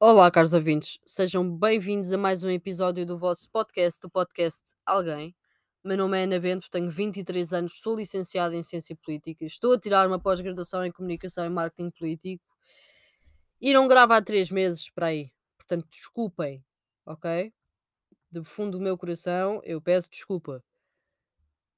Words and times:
Olá, 0.00 0.30
caros 0.30 0.52
ouvintes, 0.52 1.00
sejam 1.04 1.58
bem-vindos 1.58 2.12
a 2.12 2.16
mais 2.16 2.44
um 2.44 2.48
episódio 2.48 3.04
do 3.04 3.18
vosso 3.18 3.50
podcast, 3.50 4.00
do 4.00 4.08
podcast 4.08 4.76
Alguém. 4.86 5.34
Meu 5.82 5.96
nome 5.96 6.16
é 6.16 6.22
Ana 6.22 6.38
Bento, 6.38 6.70
tenho 6.70 6.88
23 6.88 7.52
anos, 7.52 7.80
sou 7.80 7.96
licenciada 7.96 8.54
em 8.54 8.62
Ciência 8.62 8.94
Política, 8.94 9.44
estou 9.44 9.72
a 9.72 9.78
tirar 9.78 10.06
uma 10.06 10.20
pós-graduação 10.20 10.84
em 10.84 10.92
Comunicação 10.92 11.44
e 11.44 11.48
Marketing 11.48 11.90
Político 11.90 12.44
e 13.60 13.72
não 13.72 13.88
gravo 13.88 14.12
há 14.12 14.22
3 14.22 14.52
meses 14.52 14.88
para 14.88 15.06
aí. 15.06 15.32
Portanto, 15.56 15.88
desculpem, 15.90 16.64
ok? 17.04 17.52
Do 18.30 18.44
fundo 18.44 18.78
do 18.78 18.84
meu 18.84 18.96
coração, 18.96 19.60
eu 19.64 19.82
peço 19.82 20.08
desculpa. 20.08 20.62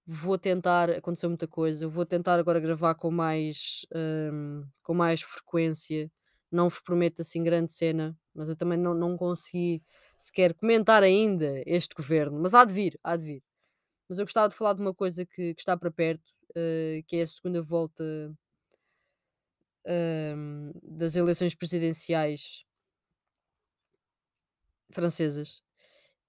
Vou 0.06 0.36
tentar, 0.36 0.90
aconteceu 0.90 1.30
muita 1.30 1.48
coisa, 1.48 1.88
vou 1.88 2.04
tentar 2.04 2.38
agora 2.38 2.60
gravar 2.60 2.94
com 2.96 3.10
mais, 3.10 3.86
hum, 3.94 4.66
com 4.82 4.92
mais 4.92 5.22
frequência. 5.22 6.12
Não 6.50 6.68
vos 6.68 6.80
prometo 6.80 7.22
assim 7.22 7.42
grande 7.42 7.70
cena, 7.70 8.16
mas 8.34 8.48
eu 8.48 8.56
também 8.56 8.78
não, 8.78 8.94
não 8.94 9.16
consegui 9.16 9.82
sequer 10.18 10.54
comentar 10.54 11.02
ainda 11.02 11.62
este 11.66 11.94
governo, 11.94 12.40
mas 12.40 12.54
há 12.54 12.64
de 12.64 12.72
vir, 12.72 12.98
há 13.02 13.16
de 13.16 13.24
vir. 13.24 13.42
Mas 14.08 14.18
eu 14.18 14.24
gostava 14.24 14.48
de 14.48 14.56
falar 14.56 14.74
de 14.74 14.80
uma 14.80 14.94
coisa 14.94 15.24
que, 15.26 15.54
que 15.54 15.60
está 15.60 15.76
para 15.76 15.90
perto, 15.90 16.32
eh, 16.54 17.02
que 17.06 17.16
é 17.16 17.22
a 17.22 17.26
segunda 17.26 17.62
volta 17.62 18.04
hum, 19.86 20.72
das 20.82 21.16
eleições 21.16 21.54
presidenciais 21.54 22.64
francesas. 24.92 25.62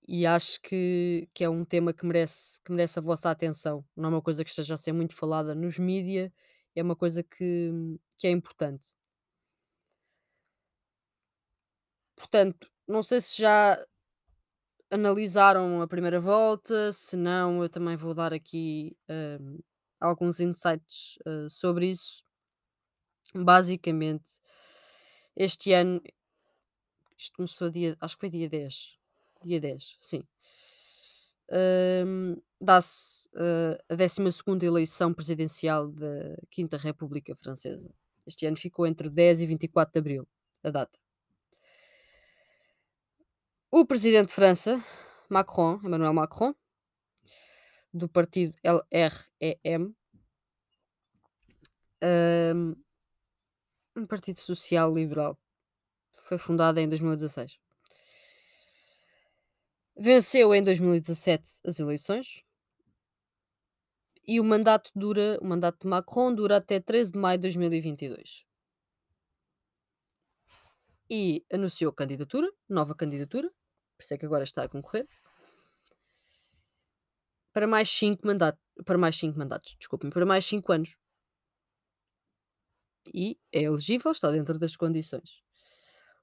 E 0.07 0.25
acho 0.25 0.61
que, 0.61 1.29
que 1.33 1.43
é 1.43 1.49
um 1.49 1.65
tema 1.65 1.93
que 1.93 2.05
merece, 2.05 2.59
que 2.65 2.71
merece 2.71 2.99
a 2.99 3.01
vossa 3.01 3.29
atenção. 3.31 3.85
Não 3.95 4.09
é 4.09 4.13
uma 4.13 4.21
coisa 4.21 4.43
que 4.43 4.49
esteja 4.49 4.73
a 4.75 4.77
ser 4.77 4.93
muito 4.93 5.15
falada 5.15 5.55
nos 5.55 5.77
mídia, 5.79 6.33
é 6.75 6.83
uma 6.83 6.95
coisa 6.95 7.23
que, 7.23 7.71
que 8.17 8.27
é 8.27 8.31
importante. 8.31 8.93
Portanto, 12.15 12.69
não 12.87 13.03
sei 13.03 13.21
se 13.21 13.41
já 13.41 13.83
analisaram 14.91 15.81
a 15.81 15.87
primeira 15.87 16.19
volta, 16.19 16.91
se 16.91 17.15
não, 17.15 17.63
eu 17.63 17.69
também 17.69 17.95
vou 17.95 18.13
dar 18.13 18.33
aqui 18.33 18.95
hum, 19.09 19.59
alguns 19.99 20.39
insights 20.39 21.17
uh, 21.25 21.49
sobre 21.49 21.89
isso. 21.91 22.23
Basicamente, 23.33 24.41
este 25.35 25.71
ano, 25.73 26.01
isto 27.17 27.35
começou 27.37 27.69
dia, 27.69 27.95
acho 28.01 28.15
que 28.15 28.19
foi 28.19 28.29
dia 28.29 28.49
10. 28.49 28.97
Dia 29.43 29.61
10, 29.61 29.97
sim. 30.01 30.23
Hum, 32.05 32.35
dá-se 32.59 33.27
uh, 33.29 33.77
a 33.89 33.95
12 33.95 34.65
eleição 34.65 35.13
presidencial 35.13 35.89
da 35.89 36.37
Quinta 36.49 36.77
República 36.77 37.35
Francesa. 37.35 37.93
Este 38.25 38.45
ano 38.45 38.57
ficou 38.57 38.85
entre 38.85 39.09
10 39.09 39.41
e 39.41 39.45
24 39.45 39.93
de 39.93 39.99
abril, 39.99 40.27
a 40.63 40.69
data. 40.69 41.00
O 43.73 43.85
presidente 43.85 44.27
de 44.27 44.33
França, 44.33 44.83
Macron, 45.29 45.79
Emmanuel 45.81 46.13
Macron, 46.13 46.53
do 47.93 48.09
partido 48.09 48.53
LREM, 48.61 49.95
hum, 52.03 52.75
um 53.95 54.05
partido 54.05 54.41
social 54.41 54.93
liberal, 54.93 55.39
foi 56.23 56.37
fundado 56.37 56.81
em 56.81 56.89
2016. 56.89 57.57
Venceu 59.97 60.53
em 60.53 60.61
2017 60.61 61.61
as 61.65 61.79
eleições 61.79 62.43
e 64.27 64.41
o 64.41 64.43
mandato 64.43 64.91
dura, 64.93 65.39
o 65.41 65.45
mandato 65.45 65.79
de 65.79 65.87
Macron 65.87 66.35
dura 66.35 66.57
até 66.57 66.81
13 66.81 67.13
de 67.13 67.17
maio 67.17 67.37
de 67.37 67.43
2022. 67.43 68.43
E 71.09 71.45
anunciou 71.49 71.93
candidatura, 71.93 72.51
nova 72.67 72.93
candidatura, 72.93 73.49
por 74.01 74.05
isso 74.05 74.13
é 74.15 74.17
que 74.17 74.25
agora 74.25 74.43
está 74.43 74.63
a 74.63 74.69
concorrer, 74.69 75.07
para 77.53 77.67
mais 77.67 77.89
5 77.89 78.25
mandatos, 78.25 78.61
para 78.85 78.97
mais 78.97 79.15
5 79.15 79.37
mandatos, 79.37 79.75
desculpem, 79.77 80.09
para 80.09 80.25
mais 80.25 80.45
5 80.45 80.71
anos. 80.71 80.95
E 83.13 83.37
é 83.51 83.63
elegível, 83.63 84.11
está 84.11 84.31
dentro 84.31 84.57
das 84.57 84.75
condições. 84.75 85.41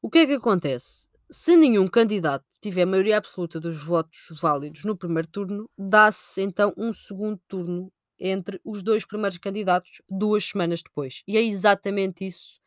O 0.02 0.10
que 0.10 0.18
é 0.18 0.26
que 0.26 0.32
acontece? 0.32 1.08
Se 1.30 1.56
nenhum 1.56 1.86
candidato 1.88 2.44
tiver 2.60 2.86
maioria 2.86 3.18
absoluta 3.18 3.60
dos 3.60 3.84
votos 3.84 4.28
válidos 4.40 4.84
no 4.84 4.96
primeiro 4.96 5.28
turno, 5.28 5.70
dá-se 5.76 6.40
então 6.40 6.72
um 6.76 6.92
segundo 6.92 7.40
turno 7.46 7.92
entre 8.18 8.60
os 8.64 8.82
dois 8.82 9.04
primeiros 9.04 9.38
candidatos 9.38 10.02
duas 10.08 10.44
semanas 10.44 10.82
depois. 10.82 11.22
E 11.28 11.36
é 11.36 11.42
exatamente 11.42 12.26
isso 12.26 12.60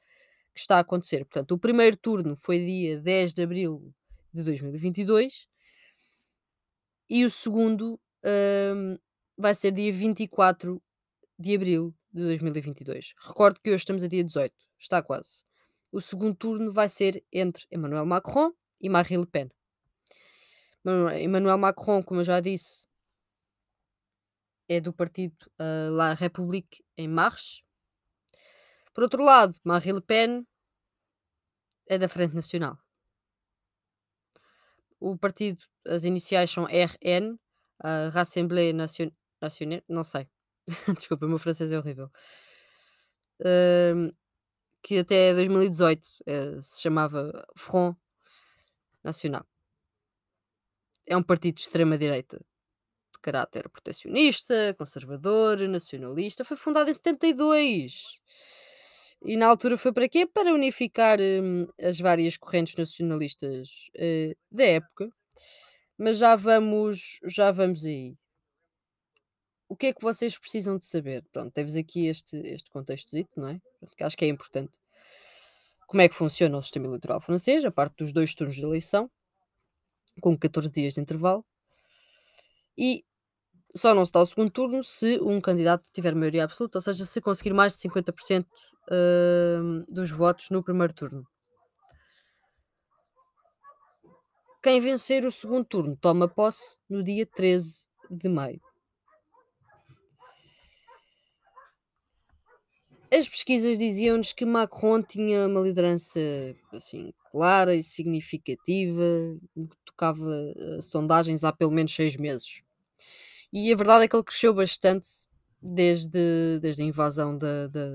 que 0.53 0.59
está 0.59 0.78
a 0.78 0.81
acontecer. 0.81 1.25
Portanto, 1.25 1.53
o 1.53 1.59
primeiro 1.59 1.97
turno 1.97 2.35
foi 2.35 2.59
dia 2.59 3.02
10 3.02 3.34
de 3.34 3.44
abril 3.44 3.94
de 4.34 4.44
2022 4.44 5.47
e 7.09 7.25
o 7.25 7.31
segundo 7.31 8.00
hum, 8.24 8.97
vai 9.38 9.53
ser 9.53 9.72
dia 9.72 9.92
24 9.92 10.81
de 11.38 11.56
abril 11.56 11.94
de 12.12 12.24
2022. 12.24 13.14
Recordo 13.20 13.59
que 13.59 13.70
hoje 13.70 13.78
estamos 13.78 14.03
a 14.03 14.08
dia 14.08 14.24
18, 14.24 14.53
está 14.80 15.02
quase. 15.02 15.44
O 15.91 16.00
segundo 16.00 16.36
turno 16.36 16.72
vai 16.72 16.88
ser 16.88 17.24
entre 17.31 17.66
Emmanuel 17.72 18.06
Macron 18.06 18.53
e 18.80 18.90
Marine 18.90 19.24
Le 19.24 19.28
Pen. 19.28 19.52
Emmanuel 21.22 21.58
Macron, 21.58 22.02
como 22.02 22.22
eu 22.22 22.25
já 22.25 22.40
disse, 22.40 22.88
é 24.70 24.80
do 24.80 24.94
partido 24.94 25.36
uh, 25.59 25.91
La 25.91 26.14
République 26.14 26.84
En 26.97 27.09
Marche. 27.09 27.62
Por 28.94 29.03
outro 29.03 29.22
lado, 29.22 29.59
Marine 29.64 29.94
Le 29.94 30.02
Pen 30.02 30.47
é 31.88 31.97
da 31.97 32.08
Frente 32.08 32.34
Nacional. 32.36 32.78
O 35.01 35.17
partido, 35.17 35.66
as 35.88 36.03
iniciais 36.03 36.51
são 36.51 36.66
RN, 36.66 37.34
uh, 37.84 38.09
Rassemblée 38.13 38.72
Nation 38.72 39.09
Nationale, 39.41 39.84
não 39.89 40.03
sei. 40.03 40.28
Desculpa, 40.95 41.25
o 41.25 41.29
meu 41.29 41.39
francês 41.39 41.72
é 41.72 41.79
horrível. 41.79 42.07
Uh, 43.40 44.16
que 44.84 45.00
até 45.00 45.34
2018 45.34 46.03
uh, 46.03 46.61
se 46.61 46.81
chamava 46.81 47.47
Front 47.57 47.97
Nacional. 49.03 49.44
É 51.07 51.17
um 51.17 51.23
partido 51.23 51.56
de 51.56 51.61
extrema-direita, 51.61 52.38
de 52.38 53.19
caráter 53.23 53.67
protecionista, 53.69 54.75
conservador, 54.78 55.57
nacionalista. 55.67 56.45
Foi 56.45 56.56
fundado 56.56 56.91
em 56.91 56.94
72. 56.94 58.21
E 59.24 59.38
na 59.38 59.48
altura 59.48 59.78
foi 59.78 59.94
para 59.94 60.09
quê? 60.09 60.26
Para 60.26 60.54
unificar 60.54 61.20
hum, 61.22 61.68
as 61.80 62.00
várias 62.00 62.38
correntes 62.38 62.76
nacionalistas 62.76 63.90
uh, 63.96 64.36
da 64.52 64.64
época. 64.64 65.12
Mas 65.98 66.18
já 66.18 66.36
vamos, 66.36 67.20
já 67.26 67.52
vamos 67.52 67.86
aí. 67.86 68.16
O 69.70 69.76
que 69.76 69.88
é 69.88 69.94
que 69.94 70.02
vocês 70.02 70.38
precisam 70.38 70.78
de 70.78 70.86
saber? 70.86 71.24
Pronto, 71.32 71.54
temos 71.54 71.76
aqui 71.76 72.08
este, 72.08 72.36
este 72.38 72.70
contexto, 72.72 73.16
não 73.38 73.50
é? 73.50 73.62
Que 73.96 74.04
acho 74.04 74.18
que 74.18 74.26
é 74.26 74.28
importante. 74.28 74.74
Como 75.88 76.02
é 76.02 76.09
que 76.09 76.16
funciona 76.16 76.58
o 76.58 76.62
sistema 76.62 76.88
eleitoral 76.88 77.22
francês, 77.22 77.64
a 77.64 77.72
parte 77.72 77.98
dos 77.98 78.12
dois 78.12 78.34
turnos 78.34 78.56
de 78.56 78.64
eleição, 78.64 79.09
com 80.20 80.38
14 80.38 80.72
dias 80.72 80.96
de 80.96 81.02
intervalo. 81.02 81.46
E 82.78 83.06
só 83.76 83.94
não 83.94 84.06
se 84.06 84.12
dá 84.12 84.22
o 84.22 84.26
segundo 84.26 84.52
turno 84.52 84.84
se 84.84 85.20
um 85.22 85.40
candidato 85.40 85.90
tiver 85.94 86.14
maioria 86.14 86.44
absoluta, 86.44 86.78
ou 86.78 86.82
seja, 86.82 87.06
se 87.06 87.22
conseguir 87.22 87.54
mais 87.54 87.76
de 87.76 87.90
50% 87.90 88.46
uh, 88.46 89.94
dos 89.94 90.12
votos 90.12 90.50
no 90.50 90.64
primeiro 90.64 90.94
turno. 90.94 91.26
Quem 94.64 94.80
vencer 94.80 95.26
o 95.26 95.32
segundo 95.32 95.66
turno 95.66 95.98
toma 96.00 96.28
posse 96.28 96.78
no 96.90 97.04
dia 97.04 97.26
13 97.26 97.84
de 98.09 98.30
maio. 98.30 98.62
As 103.14 103.28
pesquisas 103.28 103.78
diziam-nos 103.78 104.32
que 104.32 104.46
Macron 104.46 105.02
tinha 105.02 105.48
uma 105.48 105.59
liderança 105.62 106.20
assim 106.72 107.12
clara 107.32 107.76
e 107.76 107.84
significativa, 107.84 109.03
que 109.53 109.67
tocava 109.85 110.24
uh, 110.26 110.82
sondagens 110.82 111.44
há 111.44 111.52
pelo 111.52 111.72
menos 111.72 111.94
seis 111.94 112.16
meses. 112.16 112.62
E 113.53 113.72
a 113.72 113.76
verdade 113.76 114.06
é 114.06 114.08
que 114.08 114.16
ele 114.16 114.24
cresceu 114.24 114.53
bastante 114.53 115.08
desde, 115.62 116.59
desde 116.59 116.82
a 116.84 116.86
invasão 116.86 117.38
da, 117.38 117.68
da, 117.68 117.88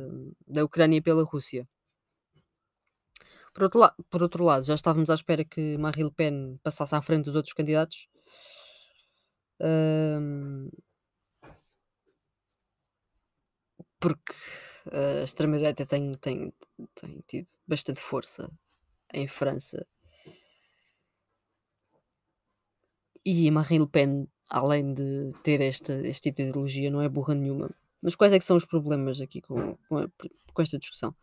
da 0.46 0.64
Ucrânia 0.64 1.02
pela 1.02 1.24
Rússia. 1.24 1.66
Por 3.54 3.62
outro, 3.64 3.80
la 3.80 3.94
por 4.10 4.22
outro 4.22 4.44
lado, 4.44 4.64
já 4.64 4.74
estávamos 4.74 5.08
à 5.10 5.14
espera 5.14 5.44
que 5.44 5.78
Marine 5.78 6.04
Le 6.10 6.14
Pen 6.14 6.60
passasse 6.62 6.94
à 6.94 7.00
frente 7.02 7.24
dos 7.24 7.34
outros 7.36 7.54
candidatos. 7.54 8.06
Um, 9.60 10.68
porque 13.98 14.32
a 14.92 15.24
extrema-direita 15.24 15.86
tem, 15.86 16.14
tem, 16.18 16.52
tem 16.94 17.24
tido 17.26 17.48
bastante 17.66 18.00
força 18.00 18.50
em 19.12 19.26
França. 19.26 19.86
E 23.24 23.50
Marine 23.50 23.84
Le 23.84 23.90
Pen, 23.90 24.28
além 24.48 24.94
de 24.94 25.30
ter 25.42 25.60
este, 25.60 25.92
este 26.06 26.30
tipo 26.30 26.42
de 26.42 26.48
ideologia, 26.48 26.90
não 26.90 27.02
é 27.02 27.08
burra 27.08 27.34
nenhuma. 27.34 27.70
Mas 28.00 28.14
quais 28.14 28.32
é 28.32 28.38
que 28.38 28.44
são 28.44 28.56
os 28.56 28.64
problemas 28.64 29.20
aqui 29.20 29.40
com, 29.40 29.76
com, 29.88 30.08
com 30.52 30.62
esta 30.62 30.78
discussão? 30.78 31.14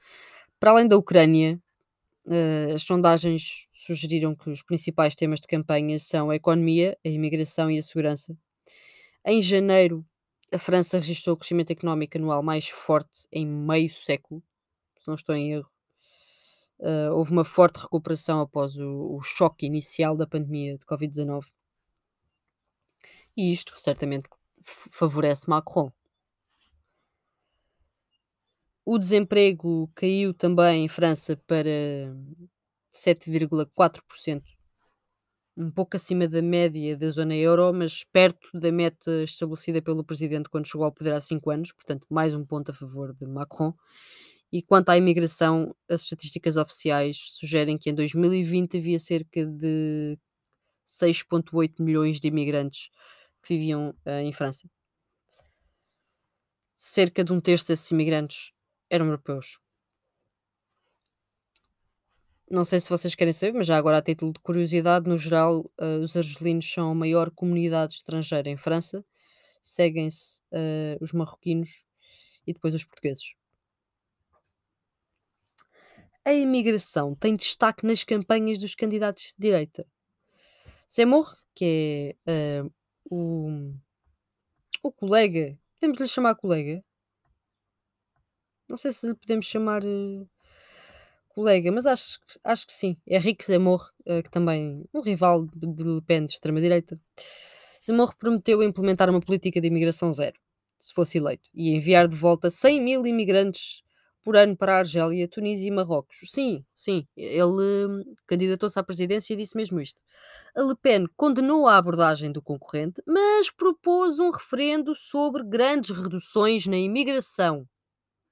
Para 0.60 0.72
além 0.72 0.88
da 0.88 0.98
Ucrânia, 0.98 1.60
uh, 2.25 2.74
as 2.74 2.84
sondagens 2.84 3.68
sugeriram 3.74 4.36
que 4.36 4.50
os 4.50 4.62
principais 4.62 5.16
temas 5.16 5.42
de 5.42 5.48
campanha 5.48 6.00
são 6.00 6.30
a 6.30 6.36
economia, 6.36 6.98
a 7.06 7.10
imigração 7.10 7.70
e 7.70 7.78
a 7.78 7.84
segurança. 7.84 8.36
Em 9.25 9.42
janeiro, 9.42 10.06
a 10.52 10.58
França 10.58 10.98
registrou 10.98 11.36
o 11.36 11.38
crescimento 11.38 11.72
económico 11.72 12.18
anual 12.18 12.44
mais 12.44 12.70
forte 12.70 13.28
em 13.31 13.46
meio 13.46 13.90
século, 13.90 14.42
se 15.00 15.08
não 15.08 15.16
estou 15.16 15.36
em 15.36 15.52
erro. 15.52 15.70
Uh, 16.80 17.14
houve 17.14 17.31
uma 17.31 17.46
forte 17.46 17.80
recuperação 17.80 18.42
após 18.42 18.78
o, 18.78 19.16
o 19.16 19.22
choque 19.22 19.66
inicial 19.66 20.18
da 20.18 20.28
pandemia 20.28 20.78
de 20.78 20.86
Covid-19. 20.86 21.46
E 23.36 23.52
isto 23.52 23.74
certamente 23.80 24.30
favorece 24.92 25.50
Macron. 25.50 25.92
O 28.86 28.98
desemprego 28.98 29.90
caiu 29.96 30.34
também 30.34 30.86
em 30.86 30.90
França 30.90 31.38
para 31.48 32.14
7,4%, 32.92 34.44
um 35.56 35.72
pouco 35.72 35.96
acima 35.96 36.28
da 36.28 36.42
média 36.42 36.98
da 36.98 37.10
zona 37.10 37.36
euro, 37.36 37.72
mas 37.74 38.04
perto 38.04 38.50
da 38.60 38.72
meta 38.72 39.24
estabelecida 39.24 39.82
pelo 39.82 40.04
presidente 40.04 40.50
quando 40.50 40.68
chegou 40.68 40.86
ao 40.86 40.92
poder 40.92 41.14
há 41.14 41.22
5 41.22 41.50
anos, 41.50 41.72
portanto, 41.72 42.08
mais 42.10 42.34
um 42.34 42.46
ponto 42.46 42.72
a 42.72 42.74
favor 42.74 43.14
de 43.14 43.26
Macron. 43.26 43.74
E 44.52 44.62
quanto 44.62 44.90
à 44.90 44.98
imigração, 44.98 45.76
as 45.90 46.02
estatísticas 46.02 46.58
oficiais 46.58 47.18
sugerem 47.32 47.78
que 47.78 47.90
em 47.90 47.94
2020 47.96 48.78
havia 48.78 49.00
cerca 49.00 49.46
de 49.46 50.18
6,8 50.86 51.82
milhões 51.82 52.20
de 52.20 52.28
imigrantes 52.28 52.90
que 53.44 53.56
viviam 53.56 53.90
uh, 53.90 54.10
em 54.24 54.31
França. 54.31 54.69
Cerca 56.75 57.24
de 57.24 57.31
um 57.31 57.40
terço 57.40 57.68
desses 57.68 57.90
imigrantes 57.92 58.51
eram 58.90 59.06
europeus. 59.06 59.60
Não 62.50 62.63
sei 62.63 62.80
se 62.80 62.90
vocês 62.90 63.16
querem 63.16 63.34
saber, 63.34 63.54
mas 63.54 63.68
já 63.68 63.78
agora 63.78 63.98
a 63.98 64.01
título 64.01 64.31
de 64.31 64.40
curiosidade, 64.40 65.10
no 65.10 65.18
geral, 65.18 65.62
uh, 65.80 66.00
os 66.01 66.16
argelinos 66.16 66.72
são 66.72 66.92
a 66.92 66.95
maior 66.95 67.31
comunidade 67.31 67.95
estrangeira 67.95 68.50
em 68.50 68.57
França, 68.57 69.04
seguem-se 69.63 70.42
uh, 70.51 71.01
os 71.01 71.12
marroquinos 71.12 71.86
e 72.46 72.54
depois 72.54 72.74
os 72.74 72.86
portugueses. 72.86 73.34
A 76.25 76.34
imigração 76.34 77.16
tem 77.16 77.36
destaque 77.36 77.86
nas 77.86 78.04
campanhas 78.04 78.60
dos 78.60 78.75
candidatos 78.75 79.34
de 79.34 79.36
direita. 79.39 79.86
Zemmour, 80.89 81.36
que 81.56 82.16
é 82.25 82.63
o, 83.13 83.74
o 84.81 84.92
colega, 84.92 85.57
podemos 85.75 85.98
lhe 86.00 86.07
chamar 86.07 86.36
colega? 86.36 86.83
Não 88.68 88.77
sei 88.77 88.92
se 88.92 89.07
lhe 89.07 89.13
podemos 89.13 89.45
chamar 89.45 89.83
uh, 89.83 90.30
colega, 91.30 91.71
mas 91.71 91.86
acho, 91.86 92.19
acho 92.44 92.65
que 92.65 92.74
sim. 92.74 92.98
É 93.07 93.18
Henrique 93.18 93.45
Zemmour, 93.45 93.92
uh, 94.07 94.24
que 94.24 94.31
também 94.31 94.83
um 94.94 95.01
rival 95.01 95.45
de, 95.45 95.68
de 95.68 95.83
Le 95.83 96.01
Pen 96.01 96.25
de 96.25 96.33
extrema-direita. 96.33 97.00
Zemmour 97.86 98.15
prometeu 98.18 98.63
implementar 98.63 99.10
uma 99.10 99.19
política 99.21 99.60
de 99.62 99.68
imigração 99.68 100.12
zero, 100.13 100.39
se 100.80 100.94
fosse 100.94 101.18
eleito, 101.18 101.50
e 101.54 101.75
enviar 101.75 102.07
de 102.07 102.15
volta 102.15 102.50
100 102.50 102.81
mil 102.81 103.06
imigrantes 103.06 103.83
por 104.24 104.38
ano 104.38 104.56
para 104.56 104.75
a 104.75 104.80
Argélia, 104.80 105.28
Tunísia 105.28 105.68
e 105.68 105.72
Marrocos. 105.72 106.18
Sim, 106.31 106.66
sim, 106.74 107.06
ele 107.16 107.86
hum, 107.88 108.16
candidatou-se 108.25 108.80
à 108.80 108.84
presidência 108.84 109.34
e 109.34 109.38
disse 109.38 109.56
mesmo 109.56 109.80
isto. 109.81 110.00
A 110.56 110.62
Le 110.62 110.75
Pen 110.75 111.06
condenou 111.18 111.68
a 111.68 111.78
abordagem 111.78 112.31
do 112.31 112.42
concorrente, 112.42 113.02
mas 113.06 113.52
propôs 113.52 114.20
um 114.20 114.31
referendo 114.31 114.96
sobre 114.96 115.44
grandes 115.44 115.96
reduções 115.96 116.66
na 116.66 116.78
imigração, 116.78 117.68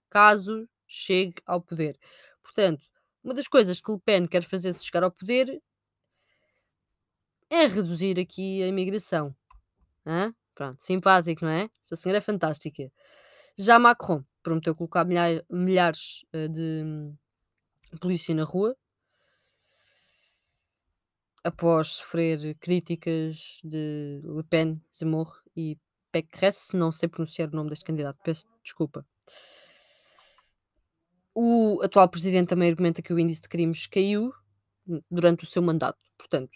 caso 0.10 0.68
chegue 0.88 1.36
ao 1.46 1.62
poder. 1.62 1.98
Portanto, 2.42 2.84
uma 3.24 3.34
das 3.34 3.48
coisas 3.48 3.82
que 3.82 3.92
Le 3.92 4.00
Pen 4.00 4.28
quer 4.28 4.44
fazer 4.44 4.74
se 4.74 4.86
chegar 4.86 5.04
ao 5.04 5.12
poder 5.12 5.62
é 7.50 7.68
reduzir 7.68 8.18
aqui 8.18 8.64
a 8.64 8.68
imigração. 8.68 9.36
Hã? 10.06 10.34
Pronto, 10.56 10.82
simpático, 10.82 11.44
não 11.44 11.52
é? 11.52 11.70
Esta 11.84 11.96
senhora 11.96 12.20
é 12.20 12.22
fantástica. 12.22 12.92
Já 13.58 13.78
Macron 13.78 14.24
prometeu 14.44 14.76
colocar 14.76 15.06
milha 15.06 15.46
milhares, 15.50 16.26
eh, 16.34 16.48
de 16.48 16.84
hum, 16.84 17.18
polícia 18.00 18.34
na 18.34 18.44
rua 18.44 18.76
após 21.44 21.88
sofrer 21.88 22.56
críticas 22.56 23.60
de 23.64 24.22
Le 24.24 24.44
Pen, 24.44 24.82
Zemmour 24.94 25.42
e 25.56 25.78
Pécresse, 26.12 26.76
não 26.76 26.92
sei 26.92 27.10
pronunciar 27.10 27.50
o 27.50 27.56
nome 27.56 27.70
deste 27.70 27.86
candidato, 27.86 28.20
peço 28.24 28.46
desculpa. 28.64 29.06
O 31.34 31.80
atual 31.82 32.10
presidente 32.10 32.50
também 32.50 32.70
argumenta 32.70 33.02
que 33.02 33.14
o 33.14 33.20
índice 33.20 33.42
de 33.42 33.50
crimes 33.50 33.88
caiu 33.88 34.34
durante 35.10 35.44
o 35.44 35.48
seu 35.48 35.62
mandato, 35.62 36.00
portanto, 36.18 36.52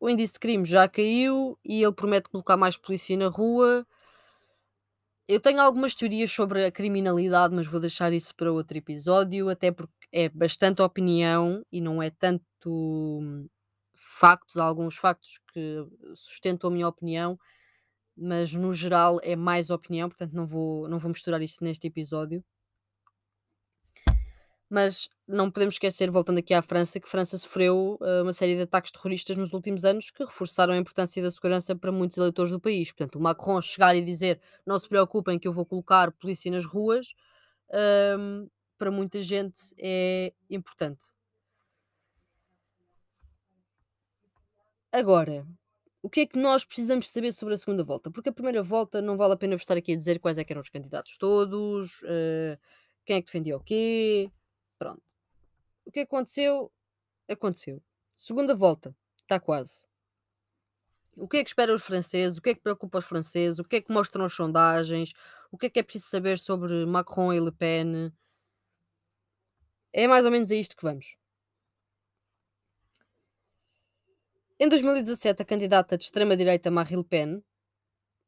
o 0.00 0.08
índice 0.08 0.34
de 0.34 0.38
crimes 0.38 0.68
já 0.68 0.88
caiu 0.88 1.58
e 1.64 1.82
ele 1.82 1.92
promete 1.92 2.28
colocar 2.28 2.56
mais 2.56 2.76
polícia 2.76 3.16
na 3.16 3.28
rua 3.28 3.86
eu 5.28 5.40
tenho 5.40 5.60
algumas 5.60 5.94
teorias 5.94 6.30
sobre 6.32 6.64
a 6.66 6.70
criminalidade, 6.72 7.54
mas 7.54 7.66
vou 7.66 7.80
deixar 7.80 8.12
isso 8.12 8.34
para 8.34 8.52
outro 8.52 8.76
episódio, 8.76 9.48
até 9.48 9.72
porque 9.72 9.92
é 10.12 10.28
bastante 10.28 10.82
opinião 10.82 11.64
e 11.72 11.80
não 11.80 12.02
é 12.02 12.10
tanto 12.10 12.42
hum, 12.66 13.48
factos, 13.96 14.56
alguns 14.58 14.96
factos 14.96 15.40
que 15.52 15.86
sustentam 16.14 16.68
a 16.70 16.72
minha 16.72 16.88
opinião, 16.88 17.38
mas 18.16 18.54
no 18.54 18.72
geral 18.72 19.18
é 19.22 19.36
mais 19.36 19.70
opinião, 19.70 20.08
portanto 20.08 20.32
não 20.34 20.46
vou, 20.46 20.88
não 20.88 20.98
vou 20.98 21.10
misturar 21.10 21.42
isto 21.42 21.64
neste 21.64 21.86
episódio. 21.88 22.44
Mas 24.68 25.08
não 25.26 25.50
podemos 25.50 25.74
esquecer, 25.74 26.10
voltando 26.10 26.38
aqui 26.38 26.54
à 26.54 26.62
França, 26.62 26.98
que 26.98 27.08
França 27.08 27.38
sofreu 27.38 27.98
uh, 28.00 28.22
uma 28.22 28.32
série 28.32 28.56
de 28.56 28.62
ataques 28.62 28.90
terroristas 28.90 29.36
nos 29.36 29.52
últimos 29.52 29.84
anos 29.84 30.10
que 30.10 30.24
reforçaram 30.24 30.72
a 30.72 30.76
importância 30.76 31.22
da 31.22 31.30
segurança 31.30 31.76
para 31.76 31.92
muitos 31.92 32.16
eleitores 32.16 32.50
do 32.50 32.60
país. 32.60 32.90
Portanto, 32.90 33.16
o 33.16 33.22
Macron 33.22 33.60
chegar 33.60 33.94
e 33.94 34.02
dizer 34.02 34.40
não 34.66 34.78
se 34.78 34.88
preocupem 34.88 35.38
que 35.38 35.46
eu 35.46 35.52
vou 35.52 35.66
colocar 35.66 36.10
polícia 36.12 36.50
nas 36.50 36.64
ruas, 36.64 37.14
um, 38.18 38.48
para 38.78 38.90
muita 38.90 39.22
gente 39.22 39.60
é 39.78 40.32
importante. 40.50 41.04
Agora, 44.92 45.46
o 46.02 46.10
que 46.10 46.20
é 46.20 46.26
que 46.26 46.38
nós 46.38 46.64
precisamos 46.64 47.08
saber 47.10 47.32
sobre 47.32 47.54
a 47.54 47.56
segunda 47.56 47.82
volta? 47.82 48.10
Porque 48.10 48.28
a 48.28 48.32
primeira 48.32 48.62
volta 48.62 49.00
não 49.00 49.16
vale 49.16 49.34
a 49.34 49.36
pena 49.36 49.54
estar 49.54 49.76
aqui 49.76 49.92
a 49.92 49.96
dizer 49.96 50.20
quais 50.20 50.38
é 50.38 50.44
eram 50.48 50.60
os 50.60 50.68
candidatos 50.68 51.16
todos, 51.16 51.90
uh, 52.02 52.58
quem 53.04 53.16
é 53.16 53.20
que 53.20 53.26
defendia 53.26 53.56
o 53.56 53.60
quê, 53.60 54.30
Pronto. 54.84 55.02
O 55.86 55.90
que 55.90 56.00
aconteceu, 56.00 56.70
aconteceu. 57.26 57.82
Segunda 58.14 58.54
volta, 58.54 58.94
está 59.16 59.40
quase. 59.40 59.86
O 61.16 61.26
que 61.26 61.38
é 61.38 61.42
que 61.42 61.48
esperam 61.48 61.74
os 61.74 61.82
franceses? 61.82 62.36
O 62.36 62.42
que 62.42 62.50
é 62.50 62.54
que 62.54 62.60
preocupa 62.60 62.98
os 62.98 63.06
franceses? 63.06 63.58
O 63.58 63.64
que 63.64 63.76
é 63.76 63.80
que 63.80 63.90
mostram 63.90 64.26
as 64.26 64.34
sondagens? 64.34 65.14
O 65.50 65.56
que 65.56 65.66
é 65.66 65.70
que 65.70 65.78
é 65.78 65.82
preciso 65.82 66.04
saber 66.04 66.38
sobre 66.38 66.84
Macron 66.84 67.32
e 67.32 67.40
Le 67.40 67.50
Pen? 67.50 68.12
É 69.90 70.06
mais 70.06 70.26
ou 70.26 70.30
menos 70.30 70.50
a 70.50 70.54
isto 70.54 70.76
que 70.76 70.82
vamos. 70.82 71.16
Em 74.60 74.68
2017, 74.68 75.40
a 75.40 75.46
candidata 75.46 75.96
de 75.96 76.04
extrema-direita 76.04 76.70
Marine 76.70 76.98
Le 76.98 77.08
Pen 77.08 77.44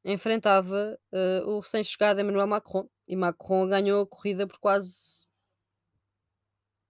enfrentava 0.02 0.98
uh, 1.12 1.50
o 1.50 1.60
recém-chegado 1.60 2.18
Emmanuel 2.22 2.46
Macron 2.46 2.88
e 3.06 3.14
Macron 3.14 3.68
ganhou 3.68 4.04
a 4.04 4.06
corrida 4.06 4.46
por 4.46 4.58
quase 4.58 5.25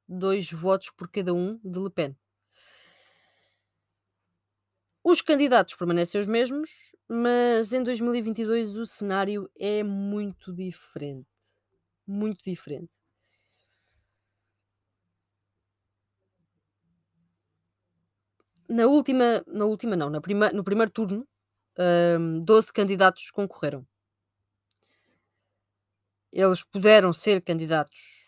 dois 0.08 0.50
votos 0.50 0.90
por 0.90 1.08
cada 1.10 1.32
um 1.34 1.58
de 1.64 1.78
Le 1.78 1.90
Pen. 1.90 2.16
Os 5.04 5.22
candidatos 5.22 5.74
permanecem 5.74 6.20
os 6.20 6.26
mesmos, 6.26 6.70
mas 7.08 7.72
em 7.72 7.82
2022 7.82 8.76
o 8.76 8.84
cenário 8.84 9.48
é 9.56 9.82
muito 9.82 10.52
diferente. 10.52 11.28
Muito 12.06 12.42
diferente. 12.44 12.90
Na 18.68 18.86
última, 18.86 19.44
na 19.46 19.64
última 19.64 19.94
não, 19.94 20.10
na 20.10 20.20
prima, 20.20 20.50
no 20.50 20.64
primeiro 20.64 20.90
turno, 20.90 21.26
um, 22.18 22.40
12 22.40 22.72
candidatos 22.72 23.30
concorreram. 23.30 23.86
Eles 26.32 26.62
puderam 26.62 27.12
ser 27.12 27.40
candidatos 27.42 28.25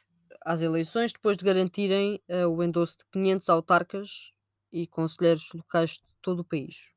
às 0.48 0.62
eleições 0.62 1.12
depois 1.12 1.36
de 1.36 1.44
garantirem 1.44 2.22
uh, 2.26 2.48
o 2.48 2.64
endosso 2.64 2.96
de 2.96 3.04
500 3.12 3.50
autarcas 3.50 4.32
e 4.72 4.86
conselheiros 4.86 5.52
locais 5.52 5.90
de 5.90 6.14
todo 6.22 6.40
o 6.40 6.44
país. 6.44 6.90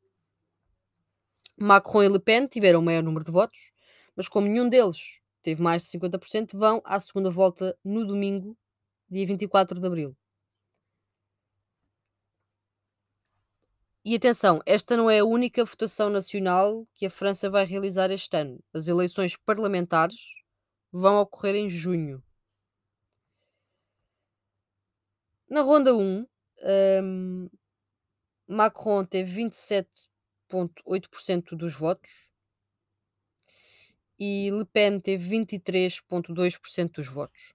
Macron 1.57 2.01
e 2.01 2.07
Le 2.07 2.19
Pen 2.19 2.47
tiveram 2.47 2.79
o 2.79 2.81
maior 2.81 3.03
número 3.03 3.25
de 3.25 3.31
votos, 3.31 3.73
mas 4.15 4.29
como 4.29 4.47
nenhum 4.47 4.69
deles 4.69 5.19
teve 5.41 5.61
mais 5.61 5.83
de 5.83 5.89
50%, 5.99 6.51
vão 6.53 6.81
à 6.85 6.97
segunda 6.97 7.29
volta 7.29 7.77
no 7.83 8.05
domingo, 8.05 8.57
dia 9.09 9.27
24 9.27 9.81
de 9.81 9.85
abril. 9.85 10.15
E 14.05 14.15
atenção, 14.15 14.61
esta 14.65 14.95
não 14.95 15.09
é 15.09 15.19
a 15.19 15.25
única 15.25 15.65
votação 15.65 16.09
nacional 16.09 16.87
que 16.95 17.05
a 17.05 17.09
França 17.09 17.49
vai 17.49 17.65
realizar 17.65 18.11
este 18.11 18.33
ano. 18.37 18.63
As 18.73 18.87
eleições 18.87 19.35
parlamentares 19.35 20.21
vão 20.89 21.19
ocorrer 21.19 21.55
em 21.55 21.69
junho. 21.69 22.23
Na 25.51 25.61
ronda 25.63 25.93
1, 25.93 26.25
hum, 27.03 27.49
Macron 28.47 29.03
teve 29.03 29.35
27,8% 29.35 31.57
dos 31.57 31.75
votos 31.75 32.31
e 34.17 34.49
Le 34.49 34.63
Pen 34.63 35.01
teve 35.01 35.29
23,2% 35.29 36.93
dos 36.93 37.09
votos. 37.09 37.53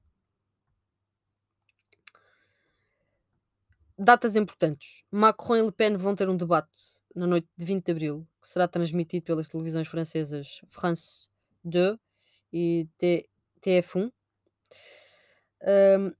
Datas 3.99 4.37
importantes. 4.37 5.03
Macron 5.11 5.57
e 5.57 5.63
Le 5.63 5.73
Pen 5.73 5.97
vão 5.97 6.15
ter 6.15 6.29
um 6.29 6.37
debate 6.37 7.01
na 7.15 7.27
noite 7.27 7.49
de 7.57 7.65
20 7.65 7.87
de 7.87 7.93
abril, 7.93 8.29
que 8.43 8.51
será 8.51 8.69
transmitido 8.69 9.25
pelas 9.25 9.49
televisões 9.49 9.89
francesas 9.89 10.61
France 10.69 11.31
2 11.65 11.97
e 12.53 12.87
T- 12.99 13.27
TF1. 13.63 14.13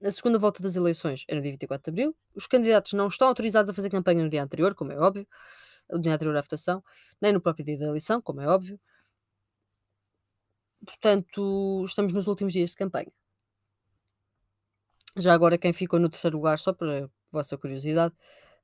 A 0.03 0.11
segunda 0.11 0.39
volta 0.39 0.61
das 0.61 0.75
eleições 0.75 1.23
é 1.27 1.35
no 1.35 1.41
dia 1.41 1.51
24 1.51 1.83
de 1.83 1.89
abril. 1.89 2.15
Os 2.35 2.47
candidatos 2.47 2.93
não 2.93 3.07
estão 3.07 3.27
autorizados 3.27 3.69
a 3.69 3.73
fazer 3.73 3.89
campanha 3.89 4.23
no 4.23 4.29
dia 4.29 4.43
anterior, 4.43 4.73
como 4.75 4.91
é 4.91 4.99
óbvio, 4.99 5.27
o 5.89 5.99
dia 5.99 6.13
anterior 6.13 6.35
à 6.35 6.41
votação, 6.41 6.83
nem 7.21 7.31
no 7.31 7.41
próprio 7.41 7.65
dia 7.65 7.77
da 7.77 7.85
eleição, 7.85 8.21
como 8.21 8.41
é 8.41 8.47
óbvio. 8.47 8.79
Portanto, 10.85 11.83
estamos 11.85 12.13
nos 12.13 12.27
últimos 12.27 12.53
dias 12.53 12.71
de 12.71 12.77
campanha. 12.77 13.11
Já 15.17 15.33
agora, 15.33 15.57
quem 15.57 15.73
ficou 15.73 15.99
no 15.99 16.09
terceiro 16.09 16.37
lugar, 16.37 16.59
só 16.59 16.71
para 16.73 17.09
vossa 17.31 17.57
curiosidade, 17.57 18.13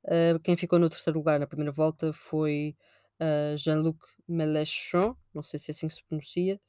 uh, 0.04 0.38
quem 0.40 0.56
ficou 0.56 0.78
no 0.78 0.88
terceiro 0.88 1.18
lugar 1.18 1.38
na 1.40 1.46
primeira 1.46 1.72
volta 1.72 2.12
foi 2.12 2.76
uh, 3.20 3.56
Jean-Luc 3.58 3.98
Mélenchon, 4.28 5.16
não 5.34 5.42
sei 5.42 5.58
se 5.58 5.70
é 5.70 5.72
assim 5.72 5.88
que 5.88 5.94
se 5.94 6.04
pronuncia, 6.04 6.60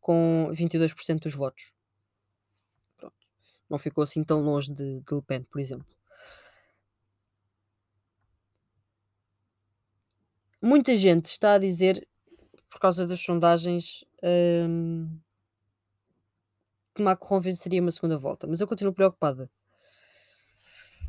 com 0.00 0.50
22% 0.52 1.20
dos 1.20 1.34
votos. 1.34 1.73
Não 3.68 3.78
ficou 3.78 4.04
assim 4.04 4.22
tão 4.22 4.42
longe 4.42 4.72
de, 4.72 5.00
de 5.00 5.14
Le 5.14 5.22
Pen, 5.22 5.42
por 5.44 5.60
exemplo. 5.60 5.86
Muita 10.62 10.94
gente 10.96 11.26
está 11.26 11.54
a 11.54 11.58
dizer, 11.58 12.08
por 12.70 12.80
causa 12.80 13.06
das 13.06 13.20
sondagens, 13.20 14.04
hum, 14.22 15.20
que 16.94 17.02
Macron 17.02 17.40
venceria 17.40 17.82
uma 17.82 17.90
segunda 17.90 18.16
volta, 18.16 18.46
mas 18.46 18.60
eu 18.60 18.68
continuo 18.68 18.94
preocupada. 18.94 19.50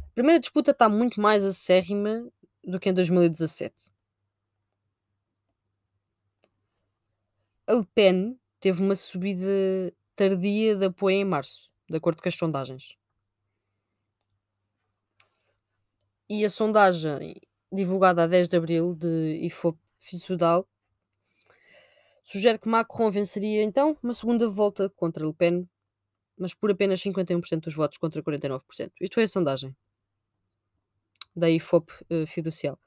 A 0.10 0.14
primeira 0.16 0.40
disputa 0.40 0.72
está 0.72 0.90
muito 0.90 1.22
mais 1.22 1.44
acérrima 1.44 2.30
do 2.64 2.80
que 2.80 2.90
em 2.90 2.94
2017. 2.94 3.94
A 7.68 7.74
Le 7.74 7.86
Pen 7.96 8.40
teve 8.60 8.82
uma 8.82 8.96
subida 8.96 9.94
tardia 10.16 10.76
de 10.76 10.86
apoio 10.86 11.18
em 11.18 11.26
março, 11.26 11.72
de 11.90 11.98
acordo 11.98 12.22
com 12.22 12.28
as 12.28 12.36
sondagens. 12.36 12.96
E 16.30 16.44
a 16.44 16.50
sondagem 16.50 17.36
divulgada 17.72 18.24
a 18.24 18.28
10 18.28 18.50
de 18.50 18.58
abril 18.58 18.96
de 18.96 19.40
IFOP 19.44 19.78
Sudal 20.00 20.68
sugere 22.24 22.58
que 22.58 22.68
Macron 22.68 23.12
venceria 23.12 23.62
então 23.64 23.98
uma 24.02 24.14
segunda 24.14 24.48
volta 24.48 24.90
contra 24.90 25.26
Le 25.26 25.34
Pen, 25.34 25.70
mas 26.38 26.54
por 26.54 26.72
apenas 26.72 27.02
51% 27.02 27.62
dos 27.62 27.76
votos 27.76 27.98
contra 27.98 28.24
49%. 28.24 28.92
Isto 29.00 29.14
foi 29.14 29.24
a 29.24 29.28
sondagem 29.28 29.76
da 31.36 31.50
IFOP 31.50 31.92
uh, 31.92 32.26
fiducial. 32.26 32.80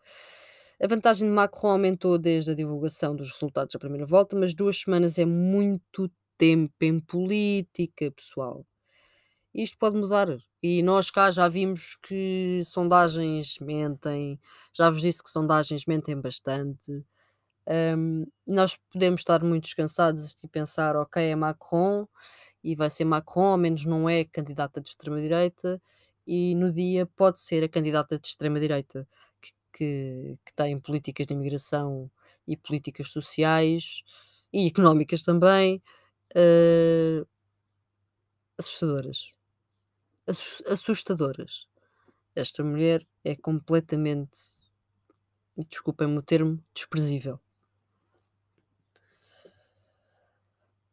A 0.80 0.86
vantagem 0.86 1.28
de 1.28 1.34
Macron 1.34 1.70
aumentou 1.70 2.18
desde 2.18 2.52
a 2.52 2.54
divulgação 2.54 3.14
dos 3.14 3.32
resultados 3.32 3.72
da 3.72 3.78
primeira 3.78 4.06
volta, 4.06 4.36
mas 4.36 4.54
duas 4.54 4.78
semanas 4.78 5.18
é 5.18 5.24
muito 5.24 6.10
tempo 6.36 6.72
em 6.80 7.00
política, 7.00 8.10
pessoal. 8.12 8.64
Isto 9.54 9.78
pode 9.78 9.96
mudar. 9.96 10.28
E 10.62 10.82
nós 10.82 11.10
cá 11.10 11.30
já 11.30 11.48
vimos 11.48 11.96
que 12.02 12.62
sondagens 12.64 13.58
mentem, 13.60 14.38
já 14.72 14.90
vos 14.90 15.00
disse 15.00 15.22
que 15.22 15.30
sondagens 15.30 15.86
mentem 15.86 16.20
bastante. 16.20 17.04
Um, 17.68 18.26
nós 18.46 18.76
podemos 18.92 19.20
estar 19.20 19.42
muito 19.44 19.64
descansados 19.64 20.36
e 20.42 20.48
pensar, 20.48 20.96
ok, 20.96 21.22
é 21.22 21.36
Macron 21.36 22.08
e 22.64 22.74
vai 22.74 22.90
ser 22.90 23.04
Macron, 23.04 23.52
ao 23.52 23.58
menos 23.58 23.84
não 23.84 24.08
é 24.08 24.24
candidata 24.24 24.80
de 24.80 24.88
extrema-direita, 24.90 25.80
e 26.26 26.54
no 26.54 26.72
dia 26.72 27.06
pode 27.06 27.40
ser 27.40 27.64
a 27.64 27.68
candidata 27.68 28.18
de 28.18 28.26
extrema-direita 28.26 29.06
que, 29.40 29.52
que, 29.72 30.38
que 30.44 30.54
tem 30.54 30.78
políticas 30.80 31.26
de 31.26 31.34
imigração 31.34 32.10
e 32.46 32.56
políticas 32.56 33.08
sociais 33.08 34.02
e 34.52 34.66
económicas 34.66 35.22
também 35.22 35.82
uh, 36.36 37.26
assustadoras. 38.58 39.37
Assustadoras. 40.66 41.66
Esta 42.34 42.62
mulher 42.62 43.04
é 43.24 43.34
completamente, 43.34 44.38
desculpem-me 45.56 46.18
o 46.18 46.22
termo, 46.22 46.62
desprezível. 46.74 47.40